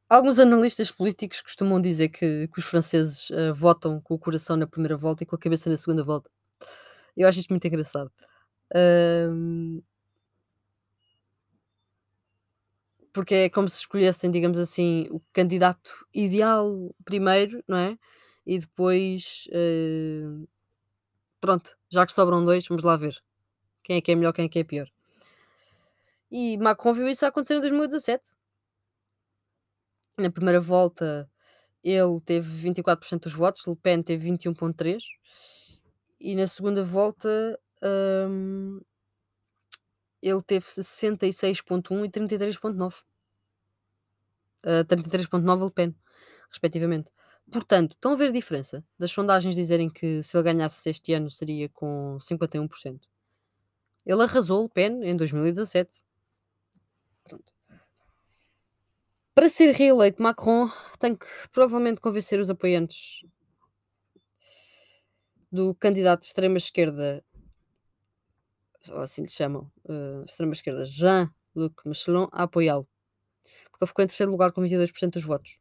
Alguns 0.07 0.39
analistas 0.39 0.91
políticos 0.91 1.41
costumam 1.41 1.81
dizer 1.81 2.09
que, 2.09 2.47
que 2.47 2.59
os 2.59 2.65
franceses 2.65 3.29
uh, 3.31 3.53
votam 3.53 3.99
com 3.99 4.13
o 4.13 4.19
coração 4.19 4.55
na 4.55 4.67
primeira 4.67 4.95
volta 4.95 5.23
e 5.23 5.25
com 5.25 5.35
a 5.35 5.39
cabeça 5.39 5.69
na 5.69 5.77
segunda 5.77 6.03
volta. 6.03 6.29
Eu 7.17 7.27
acho 7.27 7.39
isto 7.39 7.49
muito 7.49 7.65
engraçado. 7.65 8.11
Porque 13.11 13.33
é 13.35 13.49
como 13.49 13.69
se 13.69 13.79
escolhessem, 13.79 14.29
digamos 14.29 14.59
assim, 14.59 15.07
o 15.09 15.21
candidato 15.33 16.05
ideal 16.13 16.93
primeiro, 17.03 17.63
não 17.67 17.77
é? 17.77 17.97
E 18.45 18.59
depois, 18.59 19.47
uh, 19.49 20.47
pronto, 21.41 21.77
já 21.89 22.05
que 22.05 22.13
sobram 22.13 22.45
dois, 22.45 22.67
vamos 22.67 22.83
lá 22.83 22.95
ver 22.95 23.21
quem 23.83 23.97
é 23.97 24.01
que 24.01 24.11
é 24.11 24.15
melhor, 24.15 24.33
quem 24.33 24.45
é 24.45 24.49
que 24.49 24.59
é 24.59 24.63
pior. 24.63 24.89
E 26.31 26.57
Macron 26.57 26.93
viu 26.93 27.07
isso 27.07 27.25
acontecer 27.25 27.55
em 27.55 27.61
2017. 27.61 28.33
Na 30.17 30.29
primeira 30.31 30.59
volta, 30.59 31.29
ele 31.83 32.19
teve 32.21 32.71
24% 32.71 33.21
dos 33.21 33.33
votos, 33.33 33.65
Le 33.67 33.75
Pen 33.75 34.01
teve 34.01 34.29
21,3%, 34.29 34.99
e 36.19 36.35
na 36.35 36.47
segunda 36.47 36.83
volta, 36.83 37.59
hum, 37.83 38.81
ele 40.21 40.41
teve 40.41 40.65
66,1% 40.65 42.05
e 42.05 42.09
33,9%. 42.09 43.03
Uh, 44.65 44.83
33,9% 44.83 45.63
Le 45.63 45.71
Pen, 45.71 45.95
respectivamente. 46.49 47.11
Portanto, 47.51 47.93
estão 47.93 48.13
a 48.13 48.15
ver 48.15 48.29
a 48.29 48.31
diferença 48.31 48.83
das 48.97 49.11
sondagens 49.11 49.55
dizerem 49.55 49.89
que 49.89 50.21
se 50.23 50.35
ele 50.35 50.43
ganhasse 50.43 50.89
este 50.89 51.13
ano 51.13 51.29
seria 51.29 51.69
com 51.69 52.17
51%. 52.19 52.99
Ele 54.05 54.21
arrasou 54.21 54.63
Le 54.63 54.69
Pen 54.69 55.03
em 55.03 55.15
2017. 55.15 56.03
Pronto. 57.23 57.53
Para 59.33 59.49
ser 59.49 59.71
reeleito, 59.73 60.21
Macron 60.21 60.69
tem 60.99 61.15
que 61.15 61.25
provavelmente 61.51 62.01
convencer 62.01 62.39
os 62.39 62.49
apoiantes 62.49 63.25
do 65.51 65.73
candidato 65.75 66.21
de 66.21 66.27
extrema-esquerda, 66.27 67.23
ou 68.89 68.99
assim 68.99 69.23
lhe 69.23 69.29
chamam, 69.29 69.71
uh, 69.85 70.23
extrema-esquerda, 70.25 70.85
Jean-Luc 70.85 71.75
Mélenchon, 71.85 72.29
a 72.31 72.43
apoiá-lo. 72.43 72.87
Porque 73.69 73.83
ele 73.83 73.87
ficou 73.87 74.03
em 74.03 74.07
terceiro 74.07 74.31
lugar 74.31 74.51
com 74.51 74.61
22% 74.61 75.11
dos 75.11 75.23
votos. 75.23 75.59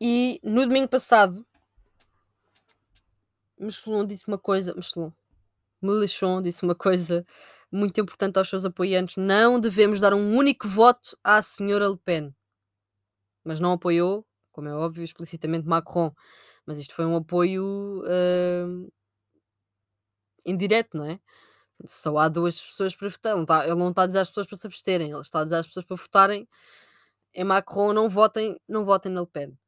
E 0.00 0.40
no 0.42 0.62
domingo 0.66 0.88
passado, 0.88 1.46
Mélenchon 3.58 4.06
disse 4.06 4.26
uma 4.26 4.38
coisa, 4.38 4.72
Mélenchon, 4.72 5.12
Mélenchon 5.82 6.42
disse 6.42 6.62
uma 6.62 6.74
coisa 6.74 7.26
muito 7.70 8.00
importante 8.00 8.38
aos 8.38 8.48
seus 8.48 8.64
apoiantes. 8.64 9.16
Não 9.16 9.60
devemos 9.60 10.00
dar 10.00 10.14
um 10.14 10.34
único 10.34 10.66
voto 10.66 11.16
à 11.22 11.42
senhora 11.42 11.86
Le 11.88 11.98
Pen. 11.98 12.34
Mas 13.44 13.60
não 13.60 13.72
apoiou, 13.72 14.26
como 14.50 14.68
é 14.68 14.74
óbvio, 14.74 15.04
explicitamente 15.04 15.68
Macron. 15.68 16.14
Mas 16.64 16.78
isto 16.78 16.94
foi 16.94 17.04
um 17.04 17.16
apoio 17.16 18.02
uh, 18.04 18.92
indireto, 20.46 20.96
não 20.96 21.04
é? 21.04 21.20
Só 21.86 22.16
há 22.18 22.28
duas 22.28 22.60
pessoas 22.60 22.94
para 22.94 23.08
votar. 23.08 23.32
Ele 23.32 23.36
não, 23.36 23.42
está, 23.42 23.64
ele 23.66 23.74
não 23.74 23.90
está 23.90 24.02
a 24.02 24.06
dizer 24.06 24.20
às 24.20 24.28
pessoas 24.28 24.46
para 24.46 24.56
se 24.56 24.66
absterem, 24.66 25.10
ele 25.10 25.20
está 25.20 25.40
a 25.40 25.44
dizer 25.44 25.56
às 25.56 25.66
pessoas 25.66 25.84
para 25.84 25.96
votarem 25.96 26.48
em 27.34 27.44
Macron, 27.44 27.92
não 27.92 28.08
votem, 28.08 28.56
não 28.68 28.84
votem 28.84 29.12
na 29.12 29.20
Le 29.20 29.26
Pen. 29.26 29.59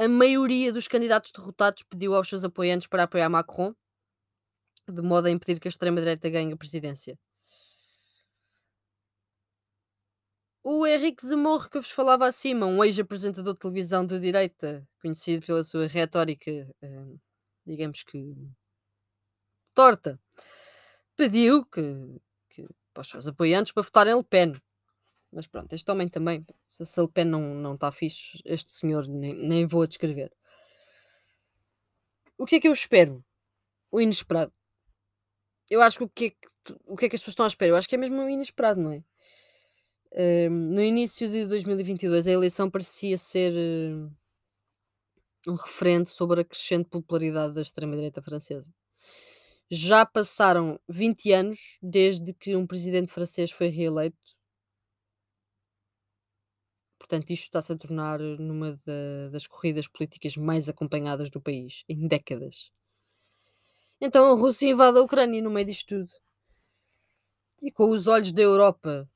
A 0.00 0.08
maioria 0.08 0.72
dos 0.72 0.88
candidatos 0.88 1.30
derrotados 1.30 1.82
pediu 1.82 2.14
aos 2.14 2.26
seus 2.26 2.42
apoiantes 2.42 2.88
para 2.88 3.02
apoiar 3.02 3.28
Macron 3.28 3.74
de 4.88 5.02
modo 5.02 5.26
a 5.26 5.30
impedir 5.30 5.60
que 5.60 5.68
a 5.68 5.70
extrema-direita 5.70 6.30
ganhe 6.30 6.54
a 6.54 6.56
presidência. 6.56 7.18
O 10.64 10.86
Henrique 10.86 11.26
Zemmour, 11.26 11.68
que 11.68 11.78
vos 11.78 11.90
falava 11.90 12.26
acima, 12.26 12.64
um 12.64 12.82
ex-apresentador 12.82 13.52
de 13.52 13.60
televisão 13.60 14.06
de 14.06 14.18
direita, 14.18 14.88
conhecido 15.02 15.44
pela 15.44 15.62
sua 15.62 15.86
retórica, 15.86 16.50
eh, 16.50 17.14
digamos 17.66 18.02
que 18.02 18.34
torta, 19.74 20.18
pediu 21.14 21.62
que, 21.66 21.82
que 22.48 22.66
para 22.94 23.02
os 23.02 23.08
seus 23.08 23.26
apoiantes 23.26 23.72
para 23.72 23.82
votarem 23.82 24.16
Le 24.16 24.24
Pen. 24.24 24.62
Mas 25.32 25.46
pronto, 25.46 25.72
este 25.72 25.90
homem 25.90 26.08
também, 26.08 26.44
se 26.66 26.82
a 26.82 27.02
Le 27.02 27.08
Pen 27.08 27.24
não, 27.24 27.54
não 27.54 27.74
está 27.74 27.92
fixe, 27.92 28.40
este 28.44 28.70
senhor 28.72 29.06
nem, 29.06 29.32
nem 29.34 29.66
vou 29.66 29.86
descrever. 29.86 30.32
O 32.36 32.46
que 32.46 32.56
é 32.56 32.60
que 32.60 32.68
eu 32.68 32.72
espero? 32.72 33.24
O 33.92 34.00
inesperado. 34.00 34.52
Eu 35.70 35.82
acho 35.82 35.98
que 35.98 36.04
o 36.04 36.08
que 36.08 36.24
é 36.26 36.30
que, 36.30 36.76
o 36.86 36.96
que, 36.96 37.06
é 37.06 37.08
que 37.08 37.16
as 37.16 37.22
pessoas 37.22 37.32
estão 37.32 37.44
à 37.44 37.48
espera? 37.48 37.72
Eu 37.72 37.76
acho 37.76 37.88
que 37.88 37.94
é 37.94 37.98
mesmo 37.98 38.20
o 38.22 38.28
inesperado, 38.28 38.80
não 38.80 38.92
é? 38.92 39.04
Uh, 40.12 40.50
no 40.50 40.82
início 40.82 41.30
de 41.30 41.46
2022, 41.46 42.26
a 42.26 42.30
eleição 42.32 42.68
parecia 42.68 43.16
ser 43.16 43.52
uh, 43.52 44.10
um 45.46 45.54
referendo 45.54 46.08
sobre 46.08 46.40
a 46.40 46.44
crescente 46.44 46.88
popularidade 46.88 47.54
da 47.54 47.62
extrema-direita 47.62 48.20
francesa. 48.20 48.72
Já 49.70 50.04
passaram 50.04 50.80
20 50.88 51.32
anos 51.32 51.78
desde 51.80 52.32
que 52.34 52.56
um 52.56 52.66
presidente 52.66 53.12
francês 53.12 53.52
foi 53.52 53.68
reeleito. 53.68 54.18
Portanto, 57.00 57.30
isto 57.30 57.44
está-se 57.44 57.72
a 57.72 57.78
tornar 57.78 58.20
numa 58.20 58.78
da- 58.84 59.30
das 59.32 59.46
corridas 59.46 59.88
políticas 59.88 60.36
mais 60.36 60.68
acompanhadas 60.68 61.30
do 61.30 61.40
país, 61.40 61.82
em 61.88 62.06
décadas. 62.06 62.70
Então 63.98 64.30
a 64.30 64.34
Rússia 64.38 64.68
invade 64.68 64.98
a 64.98 65.02
Ucrânia 65.02 65.40
no 65.42 65.50
meio 65.50 65.66
disto 65.66 65.96
tudo. 65.96 66.12
E 67.62 67.72
com 67.72 67.90
os 67.90 68.06
olhos 68.06 68.32
da 68.32 68.42
Europa 68.42 69.08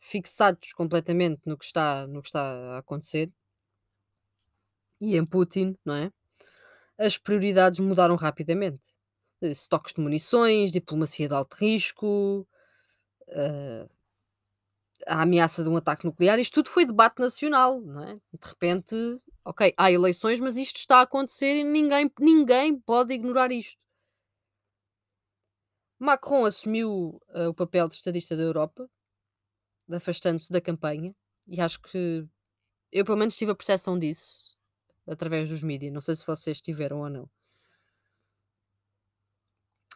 fixados 0.00 0.72
completamente 0.72 1.42
no 1.46 1.56
que 1.56 1.64
está, 1.64 2.08
no 2.08 2.20
que 2.22 2.28
está 2.28 2.42
a 2.74 2.78
acontecer 2.78 3.32
e 5.00 5.16
em 5.16 5.24
Putin, 5.24 5.76
não 5.84 5.94
é? 5.94 6.10
As 6.98 7.16
prioridades 7.16 7.78
mudaram 7.78 8.16
rapidamente. 8.16 8.82
Estoques 9.40 9.94
de 9.94 10.00
munições, 10.00 10.72
diplomacia 10.72 11.28
de 11.28 11.34
alto 11.34 11.54
risco, 11.54 12.46
eh, 13.28 13.88
a 15.08 15.22
ameaça 15.22 15.62
de 15.62 15.68
um 15.68 15.76
ataque 15.76 16.04
nuclear, 16.04 16.38
isto 16.38 16.54
tudo 16.54 16.68
foi 16.68 16.84
debate 16.84 17.18
nacional, 17.18 17.80
não 17.80 18.04
é? 18.04 18.14
De 18.14 18.48
repente, 18.48 18.94
ok, 19.44 19.74
há 19.76 19.90
eleições, 19.90 20.38
mas 20.38 20.56
isto 20.56 20.76
está 20.76 20.98
a 20.98 21.02
acontecer 21.02 21.56
e 21.56 21.64
ninguém, 21.64 22.10
ninguém 22.20 22.78
pode 22.78 23.14
ignorar 23.14 23.50
isto. 23.50 23.78
Macron 25.98 26.44
assumiu 26.44 27.20
uh, 27.30 27.48
o 27.48 27.54
papel 27.54 27.88
de 27.88 27.96
estadista 27.96 28.36
da 28.36 28.42
Europa, 28.42 28.88
afastando-se 29.90 30.52
da 30.52 30.60
campanha, 30.60 31.14
e 31.48 31.60
acho 31.60 31.80
que 31.80 32.24
eu, 32.92 33.04
pelo 33.04 33.18
menos, 33.18 33.36
tive 33.36 33.52
a 33.52 33.54
percepção 33.54 33.98
disso 33.98 34.56
através 35.06 35.50
dos 35.50 35.62
mídias. 35.62 35.92
Não 35.92 36.00
sei 36.00 36.14
se 36.14 36.26
vocês 36.26 36.60
tiveram 36.60 37.00
ou 37.00 37.10
não. 37.10 37.28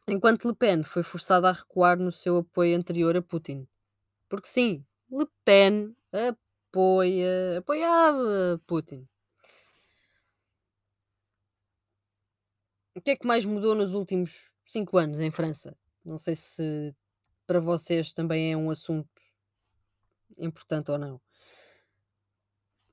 Enquanto 0.08 0.48
Le 0.48 0.54
Pen 0.54 0.82
foi 0.82 1.02
forçada 1.02 1.48
a 1.48 1.52
recuar 1.52 1.98
no 1.98 2.10
seu 2.10 2.38
apoio 2.38 2.76
anterior 2.76 3.16
a 3.16 3.22
Putin. 3.22 3.68
Porque 4.28 4.48
sim, 4.48 4.84
Le 5.12 5.26
Pen 5.44 5.94
apoia, 6.10 7.58
apoiava 7.58 8.58
Putin. 8.66 9.06
O 12.96 13.00
que 13.02 13.10
é 13.10 13.16
que 13.16 13.26
mais 13.26 13.44
mudou 13.44 13.74
nos 13.74 13.92
últimos 13.92 14.54
cinco 14.66 14.96
anos 14.96 15.20
em 15.20 15.30
França? 15.30 15.76
Não 16.02 16.16
sei 16.16 16.34
se 16.34 16.94
para 17.46 17.60
vocês 17.60 18.14
também 18.14 18.52
é 18.54 18.56
um 18.56 18.70
assunto 18.70 19.08
importante 20.38 20.90
ou 20.90 20.96
não. 20.96 21.20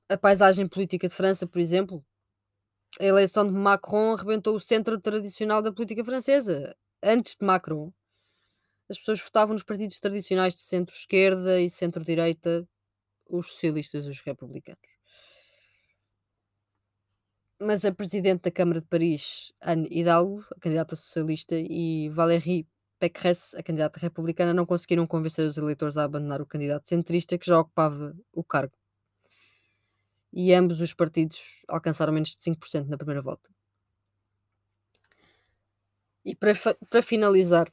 A 0.06 0.18
paisagem 0.18 0.68
política 0.68 1.08
de 1.08 1.14
França, 1.14 1.46
por 1.46 1.58
exemplo, 1.58 2.04
a 3.00 3.04
eleição 3.04 3.46
de 3.46 3.52
Macron 3.52 4.12
arrebentou 4.12 4.56
o 4.56 4.60
centro 4.60 5.00
tradicional 5.00 5.62
da 5.62 5.72
política 5.72 6.04
francesa. 6.04 6.76
Antes 7.02 7.36
de 7.36 7.46
Macron, 7.46 7.90
as 8.90 8.98
pessoas 8.98 9.20
votavam 9.20 9.54
nos 9.54 9.62
partidos 9.62 10.00
tradicionais 10.00 10.54
de 10.54 10.60
centro-esquerda 10.62 11.60
e 11.60 11.70
centro-direita, 11.70 12.68
os 13.28 13.52
socialistas 13.52 14.04
e 14.04 14.10
os 14.10 14.20
republicanos. 14.20 14.90
Mas 17.60 17.84
a 17.84 17.94
presidente 17.94 18.42
da 18.42 18.50
Câmara 18.50 18.80
de 18.80 18.86
Paris, 18.88 19.52
Anne 19.60 19.86
Hidalgo, 19.90 20.44
a 20.50 20.58
candidata 20.58 20.96
socialista, 20.96 21.54
e 21.56 22.08
Valérie 22.08 22.66
Pécresse, 22.98 23.56
a 23.56 23.62
candidata 23.62 24.00
republicana, 24.00 24.52
não 24.52 24.66
conseguiram 24.66 25.06
convencer 25.06 25.46
os 25.46 25.56
eleitores 25.56 25.96
a 25.96 26.04
abandonar 26.04 26.42
o 26.42 26.46
candidato 26.46 26.88
centrista 26.88 27.38
que 27.38 27.46
já 27.46 27.60
ocupava 27.60 28.16
o 28.32 28.42
cargo. 28.42 28.76
E 30.32 30.52
ambos 30.52 30.80
os 30.80 30.92
partidos 30.92 31.64
alcançaram 31.68 32.12
menos 32.12 32.30
de 32.30 32.38
5% 32.38 32.88
na 32.88 32.96
primeira 32.96 33.22
volta. 33.22 33.48
E 36.24 36.34
para, 36.34 36.52
para 36.88 37.02
finalizar, 37.02 37.70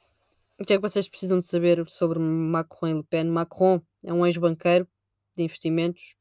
o 0.59 0.65
que 0.65 0.73
é 0.73 0.75
que 0.77 0.81
vocês 0.81 1.07
precisam 1.07 1.39
de 1.39 1.45
saber 1.45 1.87
sobre 1.87 2.19
Macron 2.19 2.87
e 2.87 2.93
Le 2.95 3.03
Pen? 3.03 3.25
Macron 3.25 3.81
é 4.03 4.11
um 4.11 4.25
ex-banqueiro 4.25 4.87
de 5.35 5.43
investimentos 5.43 6.15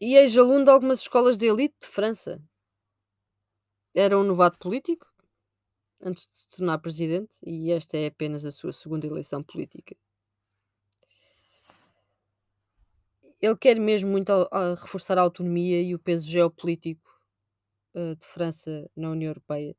e 0.00 0.16
ex-aluno 0.16 0.64
de 0.64 0.70
algumas 0.70 1.00
escolas 1.00 1.36
de 1.36 1.46
elite 1.46 1.74
de 1.82 1.86
França. 1.86 2.42
Era 3.94 4.18
um 4.18 4.22
novato 4.22 4.58
político 4.58 5.06
antes 6.00 6.26
de 6.28 6.38
se 6.38 6.48
tornar 6.48 6.78
presidente 6.78 7.36
e 7.42 7.70
esta 7.72 7.98
é 7.98 8.06
apenas 8.06 8.46
a 8.46 8.52
sua 8.52 8.72
segunda 8.72 9.06
eleição 9.06 9.42
política. 9.42 9.94
Ele 13.38 13.56
quer 13.56 13.78
mesmo 13.78 14.10
muito 14.10 14.30
a, 14.30 14.48
a 14.50 14.74
reforçar 14.74 15.18
a 15.18 15.22
autonomia 15.22 15.82
e 15.82 15.94
o 15.94 15.98
peso 15.98 16.28
geopolítico 16.28 17.10
uh, 17.94 18.16
de 18.16 18.26
França 18.26 18.90
na 18.96 19.10
União 19.10 19.30
Europeia 19.30 19.76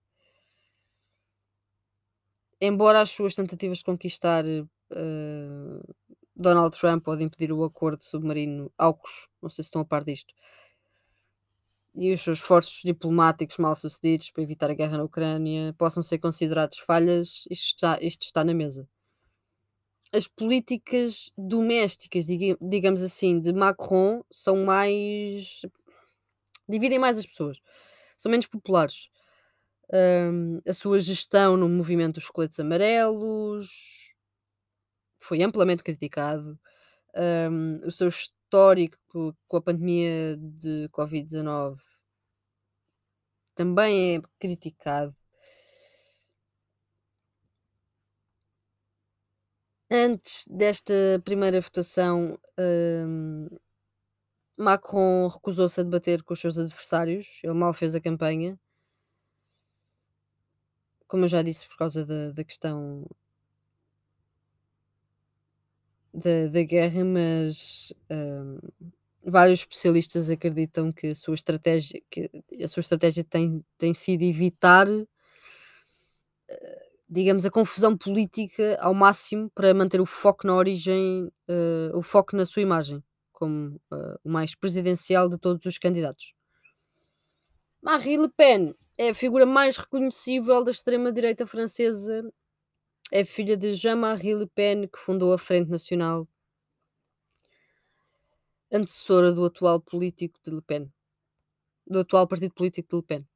embora 2.61 3.01
as 3.01 3.09
suas 3.09 3.33
tentativas 3.33 3.79
de 3.79 3.83
conquistar 3.83 4.45
uh, 4.45 5.95
Donald 6.35 6.77
Trump 6.77 7.07
ou 7.07 7.17
de 7.17 7.23
impedir 7.23 7.51
o 7.51 7.63
acordo 7.63 8.03
submarino 8.03 8.71
AUKUS, 8.77 9.27
não 9.41 9.49
sei 9.49 9.63
se 9.63 9.67
estão 9.67 9.81
a 9.81 9.85
par 9.85 10.03
disto, 10.03 10.33
e 11.95 12.13
os 12.13 12.21
seus 12.21 12.37
esforços 12.37 12.81
diplomáticos 12.83 13.57
mal 13.57 13.75
sucedidos 13.75 14.29
para 14.29 14.43
evitar 14.43 14.69
a 14.69 14.73
guerra 14.73 14.97
na 14.97 15.03
Ucrânia 15.03 15.73
possam 15.77 16.01
ser 16.01 16.19
considerados 16.19 16.77
falhas, 16.79 17.45
isto 17.49 17.75
está, 17.75 17.99
isto 18.01 18.23
está 18.23 18.43
na 18.43 18.53
mesa. 18.53 18.87
As 20.13 20.27
políticas 20.27 21.31
domésticas, 21.37 22.25
digamos 22.25 23.01
assim, 23.01 23.39
de 23.39 23.53
Macron 23.53 24.23
são 24.29 24.65
mais. 24.65 25.61
dividem 26.67 26.99
mais 26.99 27.17
as 27.17 27.25
pessoas, 27.25 27.57
são 28.17 28.29
menos 28.29 28.45
populares 28.45 29.10
a 30.65 30.73
sua 30.73 30.99
gestão 30.99 31.57
no 31.57 31.67
movimento 31.67 32.15
dos 32.15 32.29
coletes 32.29 32.59
amarelos 32.59 34.13
foi 35.19 35.43
amplamente 35.43 35.83
criticado. 35.83 36.59
o 37.85 37.91
seu 37.91 38.07
histórico 38.07 38.97
com 39.47 39.57
a 39.57 39.61
pandemia 39.61 40.37
de 40.37 40.89
Covid-19 40.89 41.77
também 43.55 44.17
é 44.17 44.21
criticado. 44.39 45.15
Antes 49.93 50.45
desta 50.47 50.93
primeira 51.25 51.59
votação, 51.59 52.39
Macron 54.57 55.27
recusou-se 55.27 55.79
a 55.79 55.83
debater 55.83 56.23
com 56.23 56.33
os 56.33 56.39
seus 56.39 56.57
adversários, 56.57 57.27
ele 57.43 57.53
mal 57.53 57.73
fez 57.73 57.93
a 57.95 58.01
campanha. 58.01 58.57
Como 61.11 61.25
eu 61.25 61.27
já 61.27 61.41
disse, 61.43 61.67
por 61.67 61.75
causa 61.77 62.05
da 62.05 62.31
da 62.31 62.41
questão 62.41 63.05
da 66.13 66.47
da 66.47 66.63
guerra, 66.63 67.03
mas, 67.05 67.93
hum, 68.09 68.59
vários 69.25 69.61
especialistas 69.61 70.29
acreditam 70.29 70.91
que 70.91 71.07
a 71.07 71.15
sua 71.15 71.35
estratégia 71.35 72.01
que 72.09 72.29
a 72.63 72.67
sua 72.67 72.81
estratégia 72.81 73.23
tem 73.23 73.63
tem 73.77 73.93
sido 73.93 74.23
evitar, 74.23 74.87
eh, 74.89 75.05
digamos, 77.09 77.45
a 77.45 77.51
confusão 77.51 77.97
política 77.97 78.77
ao 78.79 78.93
máximo 78.93 79.49
para 79.53 79.73
manter 79.73 79.99
o 80.01 80.05
foco 80.05 80.47
na 80.47 80.55
origem, 80.55 81.31
eh, 81.47 81.91
o 81.93 82.01
foco 82.01 82.35
na 82.35 82.45
sua 82.45 82.61
imagem, 82.61 83.03
como, 83.33 83.79
eh, 83.93 84.17
o 84.23 84.29
mais 84.29 84.55
presidencial 84.55 85.29
de 85.29 85.37
todos 85.37 85.65
os 85.65 85.77
candidatos. 85.77 86.33
Marine 87.83 88.23
Le 88.23 88.29
Pen 88.29 88.75
é 89.01 89.09
a 89.09 89.15
figura 89.15 89.47
mais 89.47 89.77
reconhecível 89.77 90.63
da 90.63 90.69
extrema-direita 90.69 91.47
francesa. 91.47 92.31
É 93.11 93.25
filha 93.25 93.57
de 93.57 93.73
Jean-Marie 93.73 94.35
Le 94.35 94.45
Pen, 94.45 94.87
que 94.87 94.99
fundou 94.99 95.33
a 95.33 95.39
Frente 95.39 95.71
Nacional, 95.71 96.27
antecessora 98.71 99.33
do 99.33 99.43
atual 99.43 99.81
político 99.81 100.39
de 100.45 100.51
Le 100.51 100.61
Pen, 100.61 100.93
do 101.87 102.01
atual 102.01 102.27
partido 102.27 102.53
político 102.53 102.89
de 102.89 102.95
Le 102.97 103.01
Pen. 103.01 103.27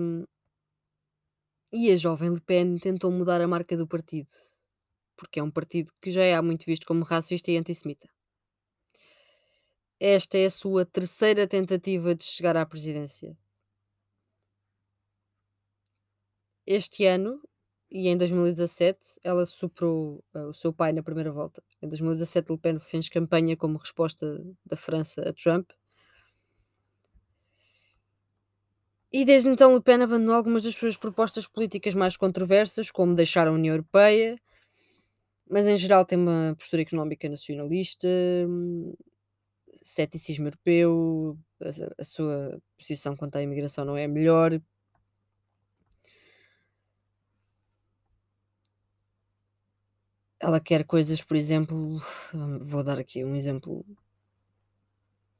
Um, 0.00 0.26
e 1.72 1.90
a 1.90 1.96
jovem 1.96 2.34
Le 2.34 2.40
Pen 2.42 2.76
tentou 2.76 3.10
mudar 3.10 3.40
a 3.40 3.48
marca 3.48 3.74
do 3.74 3.86
partido, 3.86 4.28
porque 5.16 5.40
é 5.40 5.42
um 5.42 5.50
partido 5.50 5.94
que 6.02 6.10
já 6.10 6.22
é 6.22 6.34
há 6.34 6.42
muito 6.42 6.66
visto 6.66 6.86
como 6.86 7.04
racista 7.04 7.50
e 7.50 7.56
antissemita. 7.56 8.06
Esta 9.98 10.36
é 10.36 10.44
a 10.44 10.50
sua 10.50 10.84
terceira 10.84 11.48
tentativa 11.48 12.14
de 12.14 12.22
chegar 12.22 12.54
à 12.54 12.66
presidência. 12.66 13.34
Este 16.66 17.04
ano 17.04 17.40
e 17.90 18.08
em 18.08 18.16
2017 18.16 18.98
ela 19.22 19.46
superou 19.46 20.24
uh, 20.34 20.48
o 20.48 20.54
seu 20.54 20.72
pai 20.72 20.92
na 20.92 21.02
primeira 21.02 21.30
volta. 21.30 21.62
Em 21.80 21.88
2017 21.88 22.50
Le 22.50 22.58
Pen 22.58 22.78
fez 22.78 23.08
campanha 23.08 23.56
como 23.56 23.78
resposta 23.78 24.42
da 24.64 24.76
França 24.76 25.22
a 25.28 25.32
Trump. 25.32 25.70
E 29.12 29.24
desde 29.24 29.48
então 29.48 29.74
Le 29.74 29.80
Pen 29.80 30.02
abandonou 30.02 30.34
algumas 30.34 30.64
das 30.64 30.74
suas 30.74 30.96
propostas 30.96 31.46
políticas 31.46 31.94
mais 31.94 32.16
controversas, 32.16 32.90
como 32.90 33.14
deixar 33.14 33.46
a 33.46 33.52
União 33.52 33.74
Europeia, 33.74 34.36
mas 35.48 35.66
em 35.66 35.78
geral 35.78 36.04
tem 36.04 36.18
uma 36.18 36.54
postura 36.58 36.82
económica 36.82 37.28
nacionalista, 37.28 38.08
ceticismo 39.82 40.48
europeu, 40.48 41.38
a, 41.62 42.02
a 42.02 42.04
sua 42.04 42.60
posição 42.76 43.16
quanto 43.16 43.36
à 43.36 43.42
imigração 43.42 43.84
não 43.84 43.96
é 43.96 44.04
a 44.04 44.08
melhor. 44.08 44.60
Ela 50.46 50.60
quer 50.60 50.84
coisas, 50.84 51.20
por 51.22 51.36
exemplo, 51.36 52.00
vou 52.62 52.82
dar 52.84 52.98
aqui 52.98 53.24
um 53.24 53.34
exemplo 53.34 53.84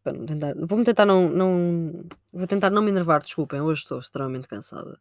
para 0.02 0.16
não 0.16 0.26
tentar, 0.26 0.54
vou 0.54 0.84
tentar 0.84 1.04
não, 1.06 1.28
não 1.28 2.04
vou 2.32 2.46
tentar 2.46 2.70
não 2.70 2.82
me 2.82 2.90
enervar, 2.90 3.22
desculpem, 3.22 3.60
hoje 3.60 3.82
estou 3.82 3.98
extremamente 4.00 4.48
cansada. 4.48 4.98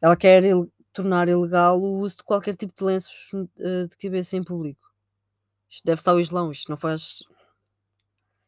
Ela 0.00 0.16
quer 0.16 0.44
il- 0.44 0.70
tornar 0.92 1.28
ilegal 1.28 1.78
o 1.80 2.00
uso 2.00 2.16
de 2.18 2.24
qualquer 2.24 2.56
tipo 2.56 2.74
de 2.76 2.84
lenços 2.84 3.30
eh, 3.58 3.86
de 3.86 3.96
cabeça 3.96 4.36
em 4.36 4.42
público. 4.42 4.90
Isto 5.70 5.84
deve-se 5.84 6.08
ao 6.10 6.20
Islão, 6.20 6.52
isto 6.52 6.70
não 6.70 6.76
faz. 6.78 7.22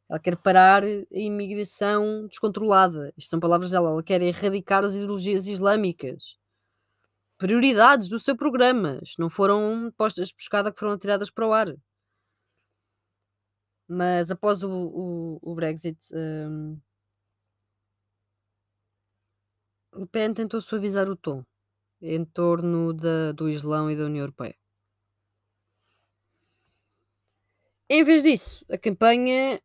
Ela 0.09 0.18
quer 0.18 0.37
parar 0.37 0.83
a 0.85 0.88
imigração 1.12 2.27
descontrolada. 2.29 3.12
Isto 3.16 3.31
são 3.31 3.40
palavras 3.40 3.71
dela. 3.71 3.90
Ela 3.90 4.03
quer 4.03 4.23
erradicar 4.23 4.85
as 4.85 4.94
ideologias 4.94 5.47
islâmicas. 5.47 6.37
Prioridades 7.38 8.09
do 8.09 8.18
seu 8.18 8.37
programa. 8.37 8.98
Isto 9.03 9.20
não 9.20 9.31
foram 9.31 9.92
postas 9.96 10.29
de 10.29 10.35
pescada 10.35 10.72
que 10.72 10.79
foram 10.79 10.92
atiradas 10.92 11.31
para 11.31 11.46
o 11.46 11.53
ar. 11.53 11.68
Mas 13.88 14.31
após 14.31 14.62
o, 14.62 14.70
o, 14.70 15.38
o 15.42 15.55
Brexit, 15.55 15.98
hum, 16.12 16.79
Le 19.94 20.07
Pen 20.07 20.35
tentou 20.35 20.61
suavizar 20.61 21.09
o 21.11 21.16
tom 21.16 21.44
em 22.01 22.24
torno 22.24 22.92
da, 22.92 23.33
do 23.33 23.48
Islão 23.48 23.90
e 23.90 23.96
da 23.96 24.05
União 24.05 24.22
Europeia. 24.22 24.57
Em 27.90 28.05
vez 28.05 28.22
disso, 28.22 28.64
a 28.70 28.79
campanha 28.79 29.61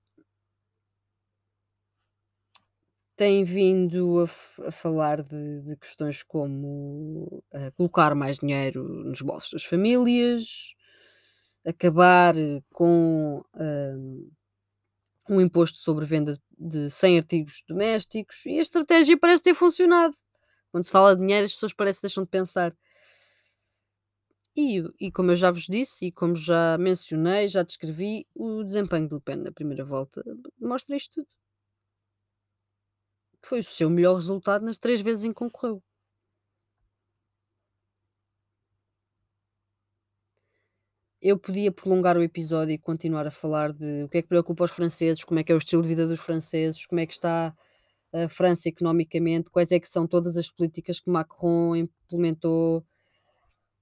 tem 3.16 3.44
vindo 3.44 4.20
a, 4.22 4.68
a 4.68 4.72
falar 4.72 5.22
de, 5.22 5.62
de 5.62 5.76
questões 5.78 6.24
como 6.24 7.44
uh, 7.54 7.72
colocar 7.78 8.16
mais 8.16 8.38
dinheiro 8.38 8.84
nos 8.84 9.22
bolsos 9.22 9.52
das 9.52 9.64
famílias, 9.64 10.74
acabar 11.66 12.36
com 12.72 13.44
um, 13.56 14.32
um 15.30 15.42
imposto 15.42 15.78
sobre 15.78 16.06
venda 16.06 16.34
de 16.58 16.90
100 16.90 17.18
artigos 17.20 17.64
domésticos 17.68 18.46
e 18.46 18.60
a 18.60 18.62
estratégia 18.62 19.18
parece 19.18 19.44
ter 19.44 19.54
funcionado. 19.54 20.16
Quando 20.72 20.84
se 20.84 20.92
fala 20.92 21.16
de 21.16 21.22
dinheiro, 21.22 21.46
as 21.46 21.54
pessoas 21.54 21.74
parecem 21.74 22.02
que 22.02 22.08
deixam 22.08 22.24
de 22.24 22.30
pensar. 22.30 22.76
E, 24.56 24.84
e 25.00 25.12
como 25.12 25.32
eu 25.32 25.36
já 25.36 25.50
vos 25.52 25.66
disse, 25.66 26.08
e 26.08 26.12
como 26.12 26.36
já 26.36 26.78
mencionei, 26.78 27.48
já 27.48 27.64
descrevi, 27.64 28.28
o 28.36 28.64
desempenho 28.64 29.08
de 29.08 29.16
Le 29.16 29.22
Pen 29.22 29.38
na 29.38 29.52
primeira 29.52 29.84
volta 29.84 30.24
mostra 30.60 30.96
isto 30.96 31.22
tudo. 31.22 31.43
Foi 33.46 33.60
o 33.60 33.64
seu 33.64 33.90
melhor 33.90 34.16
resultado 34.16 34.66
nas 34.66 34.78
três 34.78 35.02
vezes 35.02 35.26
em 35.26 35.30
que 35.30 35.36
concorreu. 35.36 35.84
Eu 41.22 41.38
podia 41.40 41.72
prolongar 41.72 42.18
o 42.18 42.22
episódio 42.24 42.74
e 42.74 42.78
continuar 42.78 43.26
a 43.26 43.32
falar 43.32 43.72
de 43.74 44.04
o 44.04 44.10
que 44.10 44.18
é 44.18 44.22
que 44.22 44.28
preocupa 44.28 44.66
os 44.66 44.72
franceses, 44.72 45.24
como 45.24 45.40
é 45.40 45.44
que 45.44 45.52
é 45.52 45.56
o 45.56 45.58
estilo 45.58 45.82
de 45.82 45.88
vida 45.88 46.08
dos 46.08 46.20
franceses, 46.20 46.86
como 46.86 47.00
é 47.00 47.06
que 47.06 47.14
está 47.14 47.56
a 48.14 48.30
França 48.30 48.70
economicamente, 48.70 49.50
quais 49.50 49.72
é 49.72 49.80
que 49.80 49.88
são 49.88 50.08
todas 50.08 50.38
as 50.38 50.50
políticas 50.52 51.00
que 51.00 51.10
Macron 51.10 51.76
implementou, 51.76 52.86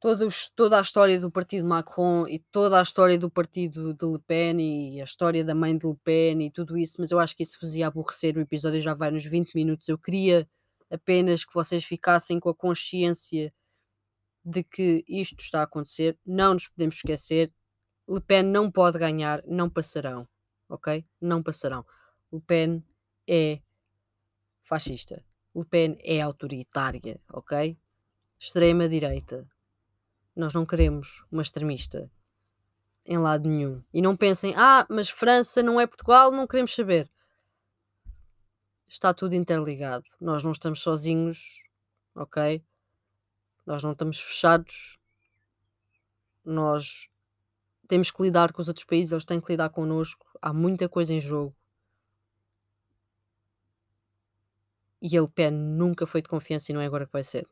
todos, 0.01 0.51
toda 0.55 0.79
a 0.79 0.81
história 0.81 1.19
do 1.19 1.31
partido 1.31 1.65
Macron 1.67 2.27
e 2.27 2.39
toda 2.51 2.79
a 2.79 2.81
história 2.81 3.19
do 3.19 3.29
partido 3.29 3.93
de 3.93 4.05
Le 4.05 4.19
Pen 4.19 4.59
e 4.59 4.99
a 4.99 5.03
história 5.03 5.45
da 5.45 5.53
mãe 5.53 5.77
de 5.77 5.85
Le 5.85 5.95
Pen 6.03 6.41
e 6.41 6.51
tudo 6.51 6.75
isso, 6.75 6.95
mas 6.99 7.11
eu 7.11 7.19
acho 7.19 7.37
que 7.37 7.43
isso 7.43 7.59
vos 7.61 7.75
ia 7.75 7.87
aborrecer, 7.87 8.35
o 8.35 8.41
episódio 8.41 8.81
já 8.81 8.95
vai 8.95 9.11
nos 9.11 9.23
20 9.23 9.53
minutos. 9.53 9.87
Eu 9.87 9.99
queria 9.99 10.49
apenas 10.89 11.45
que 11.45 11.53
vocês 11.53 11.85
ficassem 11.85 12.39
com 12.39 12.49
a 12.49 12.55
consciência 12.55 13.53
de 14.43 14.63
que 14.63 15.05
isto 15.07 15.39
está 15.39 15.59
a 15.59 15.63
acontecer, 15.63 16.17
não 16.25 16.55
nos 16.55 16.67
podemos 16.67 16.95
esquecer. 16.95 17.53
Le 18.09 18.21
Pen 18.21 18.41
não 18.41 18.71
pode 18.71 18.97
ganhar, 18.97 19.43
não 19.45 19.69
passarão, 19.69 20.27
ok? 20.67 21.05
Não 21.21 21.43
passarão. 21.43 21.85
Le 22.33 22.41
Pen 22.41 22.83
é 23.29 23.61
fascista. 24.63 25.23
Le 25.55 25.63
Pen 25.63 25.95
é 26.03 26.21
autoritária, 26.21 27.21
ok? 27.31 27.77
Extrema 28.39 28.89
direita. 28.89 29.47
Nós 30.35 30.53
não 30.53 30.65
queremos 30.65 31.25
uma 31.31 31.41
extremista 31.41 32.09
em 33.05 33.17
lado 33.17 33.47
nenhum. 33.47 33.83
E 33.93 34.01
não 34.01 34.15
pensem, 34.15 34.53
ah, 34.55 34.85
mas 34.89 35.09
França 35.09 35.61
não 35.63 35.79
é 35.79 35.87
Portugal, 35.87 36.31
não 36.31 36.47
queremos 36.47 36.73
saber. 36.73 37.09
Está 38.87 39.13
tudo 39.13 39.33
interligado. 39.33 40.05
Nós 40.19 40.43
não 40.43 40.51
estamos 40.51 40.81
sozinhos, 40.81 41.63
ok? 42.15 42.63
Nós 43.65 43.83
não 43.83 43.91
estamos 43.93 44.19
fechados. 44.19 44.97
Nós 46.43 47.09
temos 47.87 48.11
que 48.11 48.21
lidar 48.23 48.51
com 48.51 48.61
os 48.61 48.67
outros 48.67 48.85
países, 48.85 49.11
eles 49.11 49.25
têm 49.25 49.39
que 49.39 49.51
lidar 49.51 49.69
connosco. 49.69 50.25
Há 50.41 50.53
muita 50.53 50.87
coisa 50.89 51.13
em 51.13 51.21
jogo. 51.21 51.55
E 55.01 55.17
a 55.17 55.21
Le 55.21 55.29
Pen 55.29 55.51
nunca 55.51 56.05
foi 56.05 56.21
de 56.21 56.29
confiança 56.29 56.71
e 56.71 56.75
não 56.75 56.81
é 56.81 56.85
agora 56.85 57.05
que 57.05 57.11
vai 57.11 57.23
ser. 57.23 57.47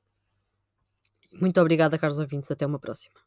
Muito 1.31 1.59
obrigada, 1.59 1.97
caros 1.97 2.19
ouvintes. 2.19 2.51
Até 2.51 2.65
uma 2.65 2.79
próxima. 2.79 3.19